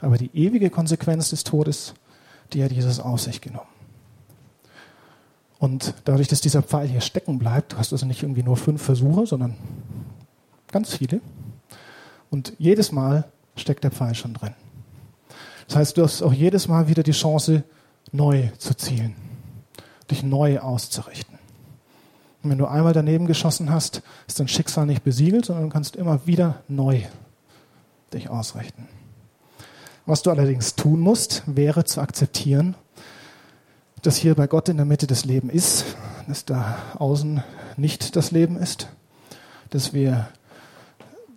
Aber 0.00 0.16
die 0.16 0.30
ewige 0.34 0.70
Konsequenz 0.70 1.30
des 1.30 1.44
Todes, 1.44 1.94
die 2.52 2.64
hat 2.64 2.72
Jesus 2.72 3.00
auf 3.00 3.20
sich 3.20 3.40
genommen. 3.40 3.68
Und 5.58 5.94
dadurch, 6.04 6.26
dass 6.26 6.40
dieser 6.40 6.62
Pfeil 6.62 6.88
hier 6.88 7.02
stecken 7.02 7.38
bleibt, 7.38 7.74
du 7.74 7.76
hast 7.76 7.92
also 7.92 8.06
nicht 8.06 8.22
irgendwie 8.22 8.42
nur 8.42 8.56
fünf 8.56 8.82
Versuche, 8.82 9.26
sondern 9.26 9.56
Ganz 10.72 10.94
viele. 10.94 11.20
Und 12.30 12.54
jedes 12.58 12.92
Mal 12.92 13.24
steckt 13.56 13.84
der 13.84 13.90
Pfeil 13.90 14.14
schon 14.14 14.34
drin. 14.34 14.54
Das 15.66 15.76
heißt, 15.76 15.96
du 15.96 16.02
hast 16.02 16.22
auch 16.22 16.32
jedes 16.32 16.68
Mal 16.68 16.88
wieder 16.88 17.02
die 17.02 17.12
Chance, 17.12 17.64
neu 18.12 18.48
zu 18.58 18.74
zielen, 18.74 19.14
dich 20.10 20.22
neu 20.22 20.58
auszurichten. 20.58 21.38
Und 22.42 22.50
wenn 22.50 22.58
du 22.58 22.66
einmal 22.66 22.92
daneben 22.92 23.26
geschossen 23.26 23.70
hast, 23.70 24.02
ist 24.26 24.40
dein 24.40 24.48
Schicksal 24.48 24.86
nicht 24.86 25.04
besiegelt, 25.04 25.44
sondern 25.44 25.66
du 25.66 25.70
kannst 25.70 25.96
immer 25.96 26.26
wieder 26.26 26.62
neu 26.68 27.02
dich 28.12 28.28
ausrichten. 28.28 28.88
Was 30.06 30.22
du 30.22 30.30
allerdings 30.30 30.74
tun 30.74 31.00
musst, 31.00 31.42
wäre 31.46 31.84
zu 31.84 32.00
akzeptieren, 32.00 32.74
dass 34.02 34.16
hier 34.16 34.34
bei 34.34 34.46
Gott 34.46 34.68
in 34.68 34.78
der 34.78 34.86
Mitte 34.86 35.06
das 35.06 35.24
Leben 35.24 35.50
ist, 35.50 35.84
dass 36.26 36.44
da 36.44 36.78
außen 36.98 37.42
nicht 37.76 38.16
das 38.16 38.30
Leben 38.30 38.56
ist, 38.56 38.88
dass 39.68 39.92
wir 39.92 40.28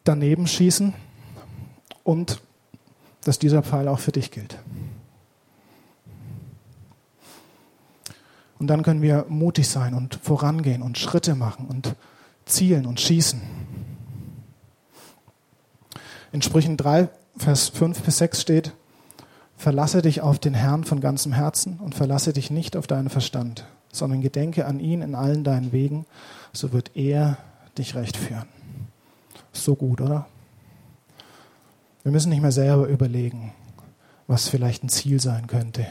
daneben 0.04 0.48
schießen 0.48 0.94
und 2.04 2.42
dass 3.24 3.40
dieser 3.40 3.64
Pfeil 3.64 3.88
auch 3.88 4.00
für 4.00 4.12
dich 4.12 4.32
gilt. 4.32 4.58
Und 8.60 8.68
dann 8.68 8.84
können 8.84 9.02
wir 9.02 9.26
mutig 9.28 9.68
sein 9.68 9.94
und 9.94 10.16
vorangehen 10.16 10.82
und 10.82 10.98
Schritte 10.98 11.36
machen 11.36 11.68
und 11.68 11.96
zielen 12.46 12.86
und 12.86 13.00
schießen. 13.00 13.42
In 16.32 16.42
Sprüchen 16.42 16.78
3, 16.78 17.10
Vers 17.38 17.70
5 17.70 18.02
bis 18.02 18.18
6 18.20 18.42
steht, 18.42 18.74
Verlasse 19.56 20.02
dich 20.02 20.20
auf 20.20 20.40
den 20.40 20.54
Herrn 20.54 20.84
von 20.84 21.00
ganzem 21.00 21.32
Herzen 21.32 21.80
und 21.80 21.96
verlasse 21.96 22.34
dich 22.34 22.52
nicht 22.52 22.76
auf 22.76 22.86
deinen 22.86 23.10
Verstand, 23.10 23.66
sondern 23.94 24.20
gedenke 24.20 24.66
an 24.66 24.82
ihn 24.82 25.02
in 25.02 25.16
allen 25.16 25.46
deinen 25.46 25.72
Wegen, 25.72 26.06
so 26.52 26.74
wird 26.74 26.92
er 26.96 27.38
dich 27.78 27.96
recht 27.96 28.18
führen 28.18 28.53
so 29.54 29.76
gut, 29.76 30.02
oder? 30.02 30.28
Wir 32.04 32.12
müssen 32.12 32.30
nicht 32.30 32.42
mehr 32.42 32.52
selber 32.52 32.88
überlegen, 32.88 33.54
was 34.28 34.50
vielleicht 34.50 34.84
ein 34.84 34.90
Ziel 34.90 35.22
sein 35.22 35.48
könnte, 35.48 35.88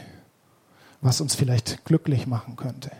was 1.01 1.21
uns 1.21 1.35
vielleicht 1.35 1.85
glücklich 1.85 2.27
machen 2.27 2.55
könnte, 2.55 2.91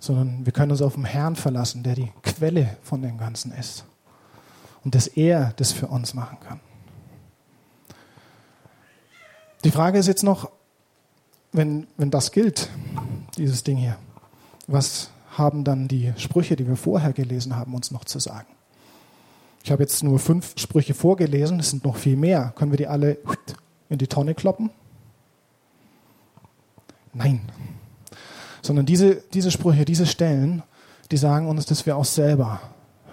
sondern 0.00 0.46
wir 0.46 0.52
können 0.52 0.70
uns 0.70 0.82
auf 0.82 0.94
den 0.94 1.04
Herrn 1.04 1.36
verlassen, 1.36 1.82
der 1.82 1.94
die 1.94 2.12
Quelle 2.22 2.76
von 2.82 3.02
dem 3.02 3.18
Ganzen 3.18 3.52
ist 3.52 3.84
und 4.84 4.94
dass 4.94 5.06
er 5.06 5.52
das 5.56 5.72
für 5.72 5.88
uns 5.88 6.14
machen 6.14 6.38
kann. 6.40 6.60
Die 9.64 9.70
Frage 9.70 9.98
ist 9.98 10.08
jetzt 10.08 10.24
noch, 10.24 10.50
wenn, 11.52 11.86
wenn 11.96 12.10
das 12.10 12.32
gilt, 12.32 12.68
dieses 13.36 13.62
Ding 13.62 13.76
hier, 13.76 13.96
was 14.66 15.10
haben 15.36 15.64
dann 15.64 15.88
die 15.88 16.12
Sprüche, 16.16 16.56
die 16.56 16.66
wir 16.66 16.76
vorher 16.76 17.12
gelesen 17.12 17.56
haben, 17.56 17.74
uns 17.74 17.90
noch 17.90 18.04
zu 18.04 18.18
sagen? 18.18 18.48
Ich 19.64 19.70
habe 19.70 19.82
jetzt 19.82 20.02
nur 20.02 20.18
fünf 20.18 20.54
Sprüche 20.58 20.94
vorgelesen, 20.94 21.60
es 21.60 21.70
sind 21.70 21.84
noch 21.84 21.96
viel 21.96 22.16
mehr. 22.16 22.52
Können 22.56 22.72
wir 22.72 22.78
die 22.78 22.88
alle 22.88 23.18
in 23.88 23.98
die 23.98 24.08
Tonne 24.08 24.34
kloppen? 24.34 24.70
Nein. 27.12 27.42
Sondern 28.62 28.86
diese, 28.86 29.16
diese 29.32 29.50
Sprüche, 29.50 29.84
diese 29.84 30.06
Stellen, 30.06 30.62
die 31.10 31.16
sagen 31.16 31.48
uns, 31.48 31.66
dass 31.66 31.86
wir 31.86 31.96
auch 31.96 32.04
selber 32.04 32.60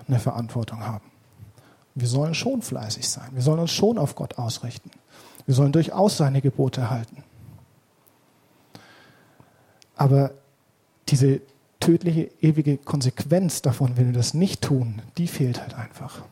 eine 0.07 0.19
Verantwortung 0.19 0.85
haben. 0.85 1.05
Wir 1.95 2.07
sollen 2.07 2.33
schon 2.33 2.61
fleißig 2.61 3.07
sein. 3.07 3.29
Wir 3.33 3.41
sollen 3.41 3.59
uns 3.59 3.71
schon 3.71 3.97
auf 3.97 4.15
Gott 4.15 4.37
ausrichten. 4.37 4.89
Wir 5.45 5.53
sollen 5.53 5.71
durchaus 5.71 6.17
seine 6.17 6.41
Gebote 6.41 6.89
halten. 6.89 7.23
Aber 9.95 10.31
diese 11.09 11.41
tödliche, 11.79 12.29
ewige 12.41 12.77
Konsequenz 12.77 13.61
davon, 13.61 13.97
wenn 13.97 14.07
wir 14.07 14.13
das 14.13 14.33
nicht 14.33 14.61
tun, 14.61 15.01
die 15.17 15.27
fehlt 15.27 15.61
halt 15.61 15.73
einfach. 15.73 16.23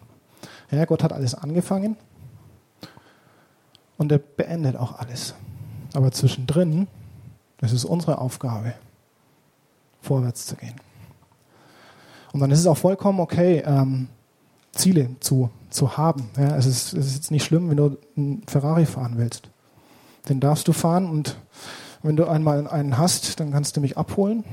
Ja, 0.71 0.85
Gott 0.85 1.03
hat 1.03 1.13
alles 1.13 1.33
angefangen 1.33 1.95
und 3.97 4.11
er 4.11 4.19
beendet 4.19 4.75
auch 4.75 4.99
alles. 4.99 5.33
Aber 5.93 6.11
zwischendrin 6.11 6.87
ist 7.61 7.71
es 7.71 7.85
unsere 7.85 8.19
Aufgabe, 8.19 8.73
vorwärts 10.01 10.45
zu 10.45 10.55
gehen. 10.55 10.75
Und 12.33 12.41
dann 12.41 12.51
ist 12.51 12.59
es 12.59 12.67
auch 12.67 12.77
vollkommen 12.77 13.19
okay, 13.19 13.63
ähm, 13.65 14.09
Ziele 14.73 15.09
zu, 15.19 15.49
zu 15.69 15.97
haben. 15.97 16.29
Ja, 16.37 16.55
es, 16.55 16.65
ist, 16.65 16.93
es 16.93 17.07
ist 17.07 17.15
jetzt 17.15 17.31
nicht 17.31 17.45
schlimm, 17.45 17.69
wenn 17.69 17.77
du 17.77 17.97
einen 18.15 18.43
Ferrari 18.47 18.85
fahren 18.85 19.13
willst. 19.17 19.49
Den 20.29 20.39
darfst 20.39 20.67
du 20.67 20.73
fahren 20.73 21.09
und 21.09 21.37
wenn 22.03 22.15
du 22.15 22.27
einmal 22.27 22.67
einen 22.67 22.97
hast, 22.97 23.39
dann 23.39 23.51
kannst 23.51 23.75
du 23.75 23.81
mich 23.81 23.97
abholen 23.97 24.43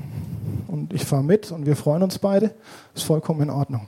und 0.67 0.93
ich 0.93 1.05
fahre 1.05 1.23
mit 1.23 1.51
und 1.51 1.65
wir 1.65 1.75
freuen 1.75 2.01
uns 2.01 2.17
beide. 2.17 2.55
Ist 2.95 3.03
vollkommen 3.03 3.41
in 3.41 3.49
Ordnung. 3.49 3.87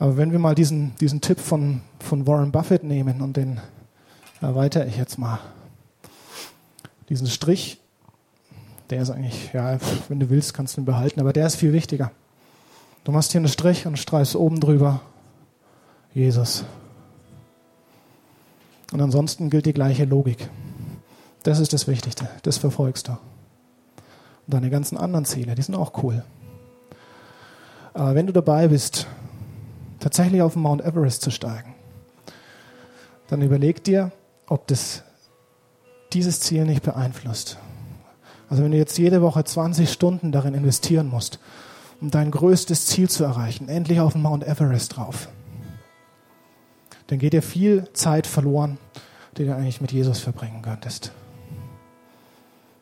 Aber 0.00 0.16
wenn 0.16 0.32
wir 0.32 0.38
mal 0.38 0.54
diesen, 0.54 0.96
diesen 0.96 1.20
Tipp 1.20 1.38
von, 1.38 1.82
von 2.00 2.26
Warren 2.26 2.52
Buffett 2.52 2.82
nehmen 2.82 3.20
und 3.20 3.36
den 3.36 3.60
erweitere 4.40 4.86
ich 4.86 4.96
jetzt 4.96 5.18
mal. 5.18 5.38
Diesen 7.10 7.26
Strich, 7.26 7.78
der 8.88 9.02
ist 9.02 9.10
eigentlich, 9.10 9.52
ja, 9.52 9.78
wenn 10.08 10.18
du 10.18 10.30
willst, 10.30 10.54
kannst 10.54 10.76
du 10.76 10.80
ihn 10.80 10.86
behalten, 10.86 11.20
aber 11.20 11.34
der 11.34 11.46
ist 11.46 11.56
viel 11.56 11.74
wichtiger. 11.74 12.12
Du 13.04 13.12
machst 13.12 13.32
hier 13.32 13.40
einen 13.40 13.48
Strich 13.48 13.86
und 13.86 13.98
streichst 13.98 14.36
oben 14.36 14.58
drüber 14.58 15.02
Jesus. 16.14 16.64
Und 18.92 19.02
ansonsten 19.02 19.50
gilt 19.50 19.66
die 19.66 19.74
gleiche 19.74 20.06
Logik. 20.06 20.48
Das 21.42 21.60
ist 21.60 21.74
das 21.74 21.86
Wichtigste. 21.88 22.26
Das 22.42 22.56
verfolgst 22.56 23.08
du. 23.08 23.12
Und 23.12 24.54
deine 24.54 24.70
ganzen 24.70 24.96
anderen 24.96 25.26
Ziele, 25.26 25.54
die 25.54 25.62
sind 25.62 25.74
auch 25.74 26.02
cool. 26.02 26.24
Aber 27.92 28.14
wenn 28.14 28.26
du 28.26 28.32
dabei 28.32 28.68
bist, 28.68 29.06
tatsächlich 30.00 30.42
auf 30.42 30.54
den 30.54 30.62
Mount 30.62 30.82
Everest 30.82 31.22
zu 31.22 31.30
steigen, 31.30 31.74
dann 33.28 33.42
überleg 33.42 33.84
dir, 33.84 34.10
ob 34.46 34.66
das 34.66 35.04
dieses 36.12 36.40
Ziel 36.40 36.64
nicht 36.64 36.82
beeinflusst. 36.82 37.58
Also 38.48 38.64
wenn 38.64 38.72
du 38.72 38.78
jetzt 38.78 38.98
jede 38.98 39.22
Woche 39.22 39.44
20 39.44 39.90
Stunden 39.90 40.32
darin 40.32 40.54
investieren 40.54 41.08
musst, 41.08 41.38
um 42.00 42.10
dein 42.10 42.32
größtes 42.32 42.86
Ziel 42.86 43.08
zu 43.08 43.22
erreichen, 43.22 43.68
endlich 43.68 44.00
auf 44.00 44.14
den 44.14 44.22
Mount 44.22 44.44
Everest 44.44 44.96
drauf, 44.96 45.28
dann 47.06 47.18
geht 47.18 47.32
dir 47.32 47.42
viel 47.42 47.88
Zeit 47.92 48.26
verloren, 48.26 48.78
die 49.36 49.44
du 49.44 49.54
eigentlich 49.54 49.80
mit 49.80 49.92
Jesus 49.92 50.18
verbringen 50.18 50.62
könntest. 50.62 51.12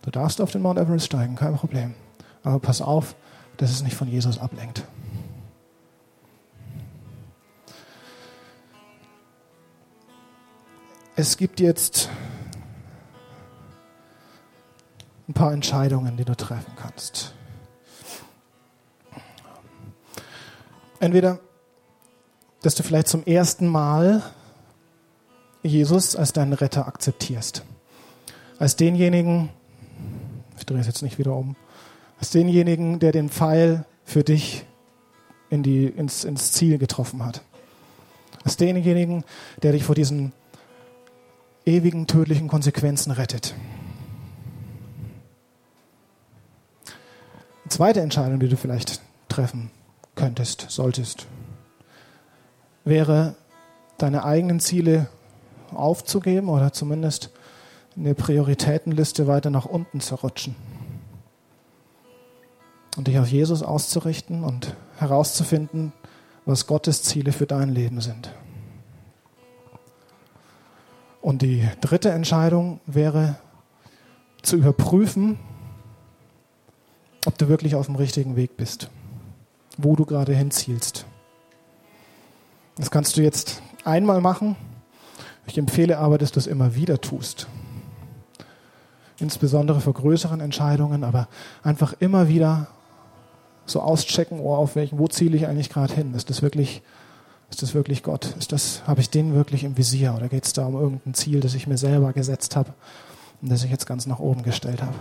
Du 0.03 0.11
darfst 0.11 0.41
auf 0.41 0.51
den 0.51 0.62
Mount 0.62 0.79
Everest 0.79 1.07
steigen, 1.07 1.37
kein 1.37 1.57
Problem. 1.57 1.95
Aber 2.43 2.61
pass 2.61 2.81
auf, 2.81 3.14
dass 3.59 3.71
es 3.71 3.83
nicht 3.83 3.97
von 3.97 4.09
Jesus 4.09 4.39
ablenkt. 4.39 4.85
Es 11.21 11.37
gibt 11.37 11.59
jetzt 11.59 12.09
ein 15.29 15.33
paar 15.33 15.53
Entscheidungen, 15.53 16.16
die 16.16 16.25
du 16.25 16.37
treffen 16.37 16.73
kannst. 16.77 17.35
Entweder, 21.01 21.41
dass 22.62 22.77
du 22.77 22.85
vielleicht 22.85 23.09
zum 23.09 23.25
ersten 23.25 23.66
Mal 23.66 24.23
Jesus 25.64 26.14
als 26.14 26.33
deinen 26.33 26.53
Retter 26.53 26.87
akzeptierst. 26.87 27.64
Als 28.61 28.77
denjenigen, 28.77 29.49
ich 30.57 30.66
drehe 30.66 30.79
es 30.79 30.87
jetzt 30.87 31.03
nicht 31.03 31.19
wieder 31.19 31.35
um, 31.35 31.57
als 32.21 32.31
denjenigen, 32.31 33.01
der 33.01 33.11
den 33.11 33.29
Pfeil 33.29 33.87
für 34.05 34.23
dich 34.23 34.64
in 35.51 35.64
die, 35.64 35.87
ins, 35.87 36.23
ins 36.23 36.53
Ziel 36.53 36.79
getroffen 36.79 37.25
hat. 37.25 37.43
Als 38.45 38.57
denjenigen, 38.57 39.25
der 39.64 39.73
dich 39.73 39.83
vor 39.83 39.97
diesen 39.97 40.33
ewigen 41.69 42.07
tödlichen 42.07 42.49
Konsequenzen 42.49 43.12
rettet. 43.12 43.55
Die 47.64 47.69
zweite 47.69 48.01
Entscheidung, 48.01 48.41
die 48.41 48.49
du 48.49 48.57
vielleicht 48.57 49.03
treffen 49.29 49.71
könntest, 50.14 50.66
solltest, 50.71 51.27
wäre, 52.85 53.37
deine 53.99 54.25
eigenen 54.25 54.61
Ziele 54.61 55.09
aufzugeben 55.73 56.49
oder 56.49 56.73
zumindest 56.73 57.31
in 57.95 58.05
der 58.05 58.14
Prioritätenliste 58.14 59.27
weiter 59.27 59.51
nach 59.51 59.66
unten 59.66 60.01
zu 60.01 60.14
rutschen. 60.14 60.57
Und 62.97 63.09
dich 63.09 63.19
auf 63.19 63.29
Jesus 63.29 63.62
auszurichten 63.62 64.43
und 64.43 64.75
herauszufinden, 64.97 65.93
was 66.47 66.66
Gottes 66.66 67.03
Ziele 67.03 67.33
für 67.33 67.47
dein 67.47 67.69
Leben 67.69 68.01
sind. 68.01 68.33
Und 71.21 71.43
die 71.43 71.69
dritte 71.81 72.11
Entscheidung 72.11 72.81
wäre 72.87 73.37
zu 74.43 74.57
überprüfen, 74.57 75.39
ob 77.27 77.37
du 77.39 77.49
wirklich 77.49 77.75
auf 77.75 77.87
dem 77.87 77.97
richtigen 77.97 78.37
Weg 78.37 78.57
bist, 78.57 78.89
wo 79.77 79.97
du 79.97 80.05
gerade 80.05 80.35
hinzielst. 80.35 81.07
Das 82.77 82.91
kannst 82.91 83.16
du 83.16 83.23
jetzt 83.23 83.61
einmal 83.85 84.21
machen. 84.21 84.57
Ich 85.47 85.59
empfehle 85.59 85.99
aber, 85.99 86.19
dass 86.19 86.31
du 86.31 86.39
es 86.39 86.47
immer 86.47 86.75
wieder 86.75 87.01
tust. 87.01 87.49
Insbesondere 89.19 89.81
für 89.81 89.93
größeren 89.93 90.41
Entscheidungen, 90.41 91.03
aber 91.03 91.29
einfach 91.64 91.95
immer 91.99 92.29
wieder 92.29 92.69
so 93.66 93.81
auschecken, 93.81 94.41
oh, 94.41 94.55
auf 94.55 94.77
welchen, 94.77 94.99
wo 94.99 95.09
ziele 95.09 95.37
ich 95.37 95.47
eigentlich 95.47 95.71
gerade 95.71 95.93
hin? 95.93 96.14
Ist 96.14 96.31
das 96.31 96.41
wirklich 96.43 96.83
ist 97.51 97.62
das 97.62 97.74
wirklich 97.74 98.03
Gott? 98.03 98.34
Ist 98.38 98.53
das, 98.53 98.86
habe 98.86 99.01
ich 99.01 99.11
den 99.11 99.34
wirklich 99.34 99.64
im 99.64 99.76
Visier? 99.76 100.14
Oder 100.14 100.28
geht 100.28 100.44
es 100.44 100.53
da 100.53 100.66
um 100.66 100.74
irgendein 100.74 101.14
Ziel, 101.14 101.40
das 101.40 101.55
ich 101.55 101.66
mir 101.66 101.78
selber 101.78 102.12
gesetzt 102.12 102.57
habe 102.57 102.74
und 103.40 103.51
das 103.51 103.64
ich 103.64 103.70
jetzt 103.70 103.86
ganz 103.86 104.07
nach 104.07 104.18
oben 104.18 104.42
gestellt 104.42 104.82
habe? 104.82 104.94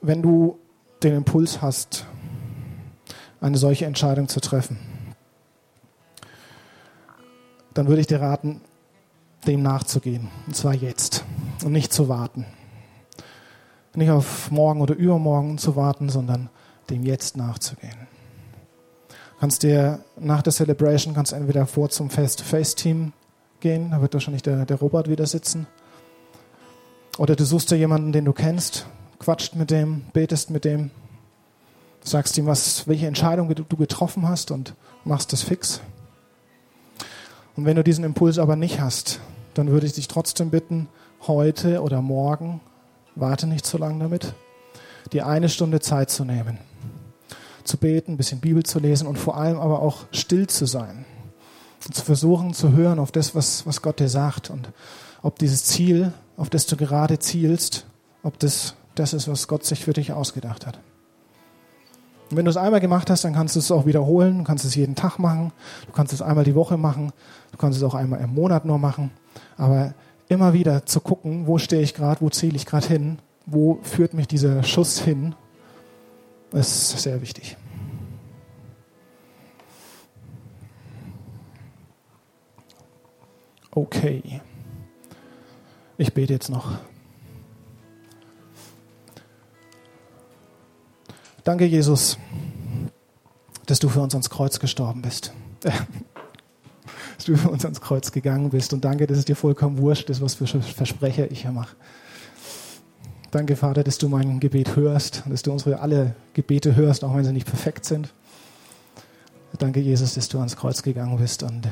Wenn 0.00 0.22
du 0.22 0.58
den 1.02 1.16
Impuls 1.16 1.60
hast, 1.62 2.06
eine 3.40 3.58
solche 3.58 3.86
Entscheidung 3.86 4.28
zu 4.28 4.40
treffen, 4.40 4.78
dann 7.74 7.88
würde 7.88 8.00
ich 8.00 8.06
dir 8.06 8.20
raten, 8.20 8.60
dem 9.46 9.62
nachzugehen. 9.62 10.28
Und 10.46 10.56
zwar 10.56 10.74
jetzt. 10.74 11.24
Und 11.64 11.72
nicht 11.72 11.92
zu 11.92 12.08
warten. 12.08 12.46
Nicht 13.94 14.10
auf 14.10 14.50
morgen 14.50 14.80
oder 14.80 14.94
übermorgen 14.94 15.58
zu 15.58 15.76
warten, 15.76 16.08
sondern 16.08 16.48
dem 16.90 17.04
Jetzt 17.04 17.36
nachzugehen. 17.36 18.06
Kannst 19.40 19.62
dir 19.62 20.00
nach 20.16 20.42
der 20.42 20.52
Celebration 20.52 21.14
kannst 21.14 21.32
entweder 21.32 21.66
vor 21.66 21.90
zum 21.90 22.08
Face-to-Face-Team 22.08 23.12
gehen, 23.60 23.90
da 23.90 24.00
wird 24.00 24.14
wahrscheinlich 24.14 24.42
der, 24.42 24.64
der 24.64 24.78
Robert 24.78 25.08
wieder 25.08 25.26
sitzen. 25.26 25.66
Oder 27.18 27.36
du 27.36 27.44
suchst 27.44 27.70
dir 27.70 27.76
jemanden, 27.76 28.12
den 28.12 28.24
du 28.24 28.32
kennst, 28.32 28.86
quatscht 29.18 29.54
mit 29.54 29.70
dem, 29.70 30.02
betest 30.12 30.50
mit 30.50 30.64
dem, 30.64 30.90
sagst 32.02 32.38
ihm, 32.38 32.46
was, 32.46 32.86
welche 32.88 33.06
Entscheidung 33.06 33.54
du 33.54 33.76
getroffen 33.76 34.28
hast 34.28 34.50
und 34.50 34.74
machst 35.04 35.32
das 35.32 35.42
fix. 35.42 35.80
Und 37.56 37.66
wenn 37.66 37.76
du 37.76 37.84
diesen 37.84 38.04
Impuls 38.04 38.38
aber 38.38 38.56
nicht 38.56 38.80
hast, 38.80 39.20
dann 39.54 39.68
würde 39.68 39.86
ich 39.86 39.92
dich 39.92 40.08
trotzdem 40.08 40.50
bitten, 40.50 40.88
heute 41.26 41.82
oder 41.82 42.02
morgen, 42.02 42.60
warte 43.14 43.46
nicht 43.46 43.64
so 43.66 43.78
lange 43.78 44.00
damit, 44.00 44.34
dir 45.12 45.26
eine 45.26 45.48
Stunde 45.48 45.80
Zeit 45.80 46.10
zu 46.10 46.24
nehmen 46.24 46.58
zu 47.64 47.76
beten, 47.78 48.12
ein 48.12 48.16
bisschen 48.16 48.40
Bibel 48.40 48.62
zu 48.62 48.78
lesen 48.78 49.06
und 49.06 49.18
vor 49.18 49.36
allem 49.36 49.58
aber 49.58 49.80
auch 49.80 50.06
still 50.12 50.46
zu 50.46 50.66
sein. 50.66 51.04
Und 51.86 51.94
zu 51.94 52.04
versuchen 52.04 52.54
zu 52.54 52.72
hören 52.72 52.98
auf 52.98 53.12
das, 53.12 53.34
was, 53.34 53.66
was 53.66 53.82
Gott 53.82 54.00
dir 54.00 54.08
sagt 54.08 54.50
und 54.50 54.70
ob 55.22 55.38
dieses 55.38 55.64
Ziel, 55.64 56.12
auf 56.36 56.50
das 56.50 56.66
du 56.66 56.76
gerade 56.76 57.18
zielst, 57.18 57.86
ob 58.22 58.38
das 58.38 58.74
das 58.94 59.12
ist, 59.12 59.28
was 59.28 59.48
Gott 59.48 59.64
sich 59.64 59.84
für 59.84 59.92
dich 59.92 60.12
ausgedacht 60.12 60.66
hat. 60.66 60.78
Und 62.30 62.36
wenn 62.36 62.44
du 62.44 62.50
es 62.50 62.56
einmal 62.56 62.80
gemacht 62.80 63.10
hast, 63.10 63.24
dann 63.24 63.34
kannst 63.34 63.54
du 63.54 63.60
es 63.60 63.70
auch 63.70 63.86
wiederholen, 63.86 64.38
du 64.38 64.44
kannst 64.44 64.64
es 64.64 64.74
jeden 64.74 64.94
Tag 64.94 65.18
machen, 65.18 65.52
du 65.86 65.92
kannst 65.92 66.12
es 66.12 66.22
einmal 66.22 66.44
die 66.44 66.54
Woche 66.54 66.76
machen, 66.76 67.12
du 67.52 67.58
kannst 67.58 67.76
es 67.76 67.84
auch 67.84 67.94
einmal 67.94 68.20
im 68.20 68.34
Monat 68.34 68.64
nur 68.64 68.78
machen, 68.78 69.10
aber 69.56 69.94
immer 70.28 70.52
wieder 70.52 70.86
zu 70.86 71.00
gucken, 71.00 71.46
wo 71.46 71.58
stehe 71.58 71.82
ich 71.82 71.94
gerade, 71.94 72.20
wo 72.20 72.30
ziele 72.30 72.56
ich 72.56 72.66
gerade 72.66 72.86
hin, 72.86 73.18
wo 73.46 73.78
führt 73.82 74.14
mich 74.14 74.26
dieser 74.26 74.62
Schuss 74.62 74.98
hin 75.00 75.34
das 76.54 76.94
ist 76.94 77.02
sehr 77.02 77.20
wichtig. 77.20 77.56
Okay. 83.72 84.40
Ich 85.98 86.14
bete 86.14 86.32
jetzt 86.32 86.48
noch. 86.48 86.78
Danke, 91.42 91.64
Jesus, 91.66 92.18
dass 93.66 93.80
du 93.80 93.88
für 93.88 94.00
uns 94.00 94.14
ans 94.14 94.30
Kreuz 94.30 94.60
gestorben 94.60 95.02
bist. 95.02 95.32
dass 95.62 97.24
du 97.26 97.36
für 97.36 97.50
uns 97.50 97.64
ans 97.64 97.80
Kreuz 97.80 98.12
gegangen 98.12 98.50
bist. 98.50 98.72
Und 98.72 98.84
danke, 98.84 99.06
dass 99.06 99.18
es 99.18 99.24
dir 99.24 99.36
vollkommen 99.36 99.78
wurscht 99.78 100.08
ist, 100.08 100.20
was 100.20 100.34
für 100.34 100.46
Versprecher 100.46 101.30
ich 101.30 101.42
hier 101.42 101.52
mache. 101.52 101.76
Danke, 103.34 103.56
Vater, 103.56 103.82
dass 103.82 103.98
du 103.98 104.08
mein 104.08 104.38
Gebet 104.38 104.76
hörst 104.76 105.24
dass 105.28 105.42
du 105.42 105.50
unsere 105.50 105.80
alle 105.80 106.14
Gebete 106.34 106.76
hörst, 106.76 107.02
auch 107.02 107.16
wenn 107.16 107.24
sie 107.24 107.32
nicht 107.32 107.48
perfekt 107.48 107.84
sind. 107.84 108.14
Danke, 109.58 109.80
Jesus, 109.80 110.14
dass 110.14 110.28
du 110.28 110.38
ans 110.38 110.54
Kreuz 110.54 110.84
gegangen 110.84 111.18
bist 111.18 111.42
und 111.42 111.66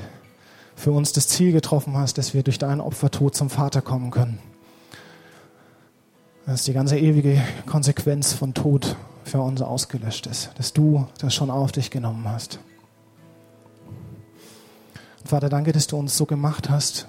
für 0.75 0.91
uns 0.91 1.13
das 1.13 1.29
Ziel 1.29 1.53
getroffen 1.53 1.97
hast, 1.97 2.19
dass 2.19 2.35
wir 2.35 2.43
durch 2.43 2.59
deinen 2.59 2.81
Opfertod 2.81 3.37
zum 3.37 3.49
Vater 3.49 3.81
kommen 3.81 4.11
können. 4.11 4.41
Dass 6.47 6.65
die 6.65 6.73
ganze 6.73 6.99
ewige 6.99 7.41
Konsequenz 7.67 8.33
von 8.33 8.55
Tod 8.55 8.97
für 9.23 9.41
uns 9.41 9.63
ausgelöscht 9.63 10.27
ist. 10.27 10.51
Dass 10.59 10.73
du 10.73 11.07
das 11.21 11.33
schon 11.33 11.49
auf 11.49 11.71
dich 11.71 11.93
genommen 11.93 12.29
hast. 12.29 12.59
Und 15.21 15.29
Vater, 15.29 15.49
danke, 15.49 15.71
dass 15.71 15.87
du 15.87 15.97
uns 15.97 16.17
so 16.17 16.27
gemacht 16.27 16.71
hast, 16.71 17.07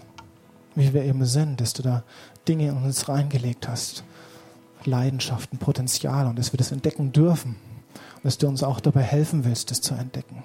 wie 0.75 0.93
wir 0.93 1.05
eben 1.05 1.25
sind, 1.25 1.59
dass 1.59 1.73
du 1.73 1.81
da 1.81 2.03
Dinge 2.47 2.67
in 2.67 2.77
uns 2.77 3.09
reingelegt 3.09 3.67
hast 3.67 4.03
Leidenschaften, 4.85 5.57
Potenzial 5.59 6.27
und 6.27 6.37
dass 6.37 6.53
wir 6.53 6.57
das 6.57 6.71
entdecken 6.71 7.11
dürfen. 7.11 7.55
Und 8.15 8.25
dass 8.25 8.37
du 8.37 8.47
uns 8.47 8.63
auch 8.63 8.79
dabei 8.79 9.01
helfen 9.01 9.45
willst, 9.45 9.71
das 9.71 9.81
zu 9.81 9.93
entdecken. 9.93 10.43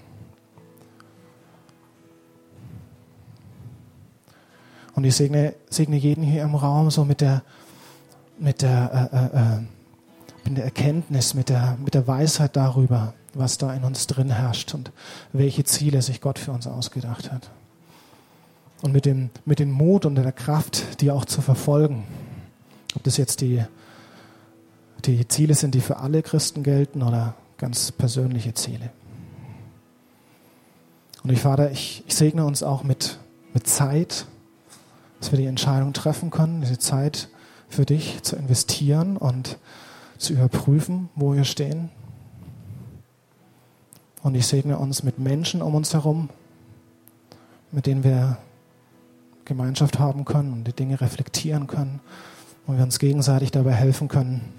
Und 4.95 5.05
ich 5.05 5.15
segne, 5.15 5.55
segne 5.71 5.97
jeden 5.97 6.25
hier 6.25 6.43
im 6.43 6.57
Raum 6.57 6.91
so 6.91 7.05
mit 7.05 7.21
der, 7.21 7.43
mit 8.39 8.63
der 8.63 9.11
äh, 9.13 9.17
äh, 9.17 9.57
äh 9.57 9.63
in 10.49 10.55
der 10.55 10.65
Erkenntnis, 10.65 11.35
mit 11.35 11.51
der, 11.51 11.77
mit 11.85 11.93
der 11.93 12.07
Weisheit 12.07 12.57
darüber, 12.57 13.13
was 13.35 13.59
da 13.59 13.75
in 13.75 13.85
uns 13.85 14.07
drin 14.07 14.31
herrscht 14.31 14.73
und 14.73 14.91
welche 15.35 15.63
Ziele 15.65 16.01
sich 16.01 16.23
Gott 16.23 16.39
für 16.39 16.53
uns 16.53 16.67
ausgedacht 16.67 17.31
hat. 17.31 17.51
Und 18.81 18.93
mit 18.93 19.05
dem, 19.05 19.29
mit 19.45 19.59
dem 19.59 19.71
Mut 19.71 20.07
und 20.07 20.15
der 20.15 20.33
Kraft, 20.33 21.03
die 21.03 21.11
auch 21.11 21.27
zu 21.27 21.43
verfolgen. 21.43 22.05
Ob 22.97 23.03
das 23.03 23.19
jetzt 23.19 23.43
die, 23.43 23.63
die 25.05 25.27
Ziele 25.29 25.55
sind, 25.55 25.75
die 25.75 25.81
für 25.81 25.99
alle 25.99 26.23
Christen 26.23 26.63
gelten 26.63 27.03
oder 27.03 27.35
ganz 27.57 27.93
persönliche 27.93 28.55
Ziele. 28.55 28.91
Und 31.23 31.33
ich, 31.33 31.41
Vater, 31.41 31.71
ich, 31.71 32.05
ich 32.07 32.15
segne 32.15 32.45
uns 32.45 32.63
auch 32.63 32.85
mit, 32.85 33.19
mit 33.53 33.67
Zeit, 33.67 34.27
dass 35.21 35.33
wir 35.33 35.39
die 35.39 35.47
Entscheidung 35.47 35.93
treffen 35.93 36.31
können, 36.31 36.61
diese 36.61 36.79
Zeit 36.79 37.29
für 37.69 37.85
dich 37.85 38.23
zu 38.23 38.37
investieren 38.37 39.17
und 39.17 39.59
zu 40.17 40.33
überprüfen, 40.33 41.09
wo 41.15 41.35
wir 41.35 41.45
stehen. 41.45 41.91
Und 44.23 44.35
ich 44.35 44.47
segne 44.47 44.79
uns 44.79 45.03
mit 45.03 45.19
Menschen 45.19 45.63
um 45.63 45.75
uns 45.75 45.93
herum, 45.93 46.29
mit 47.71 47.87
denen 47.87 48.05
wir 48.05 48.39
Gemeinschaft 49.45 49.99
haben 49.99 50.25
können 50.25 50.53
und 50.53 50.65
die 50.65 50.73
Dinge 50.73 51.01
reflektieren 51.01 51.67
können 51.67 52.01
und 52.67 52.77
wir 52.77 52.85
uns 52.85 52.99
gegenseitig 52.99 53.51
dabei 53.51 53.73
helfen 53.73 54.09
können, 54.09 54.53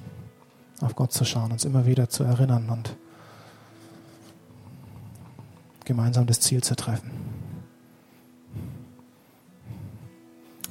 auf 0.82 0.96
Gott 0.96 1.12
zu 1.12 1.26
schauen, 1.26 1.52
uns 1.52 1.66
immer 1.66 1.86
wieder 1.86 2.10
zu 2.10 2.24
erinnern 2.24 2.70
und 2.70 2.96
gemeinsam 5.86 6.28
das 6.28 6.40
Ziel 6.40 6.64
zu 6.64 6.76
treffen. 6.76 7.12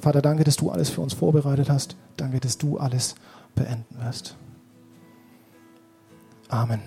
Vater, 0.01 0.21
danke, 0.21 0.43
dass 0.43 0.55
du 0.55 0.71
alles 0.71 0.89
für 0.89 1.01
uns 1.01 1.13
vorbereitet 1.13 1.69
hast. 1.69 1.97
Danke, 2.15 2.39
dass 2.39 2.57
du 2.57 2.77
alles 2.77 3.15
beenden 3.55 3.99
wirst. 3.99 4.37
Amen. 6.47 6.81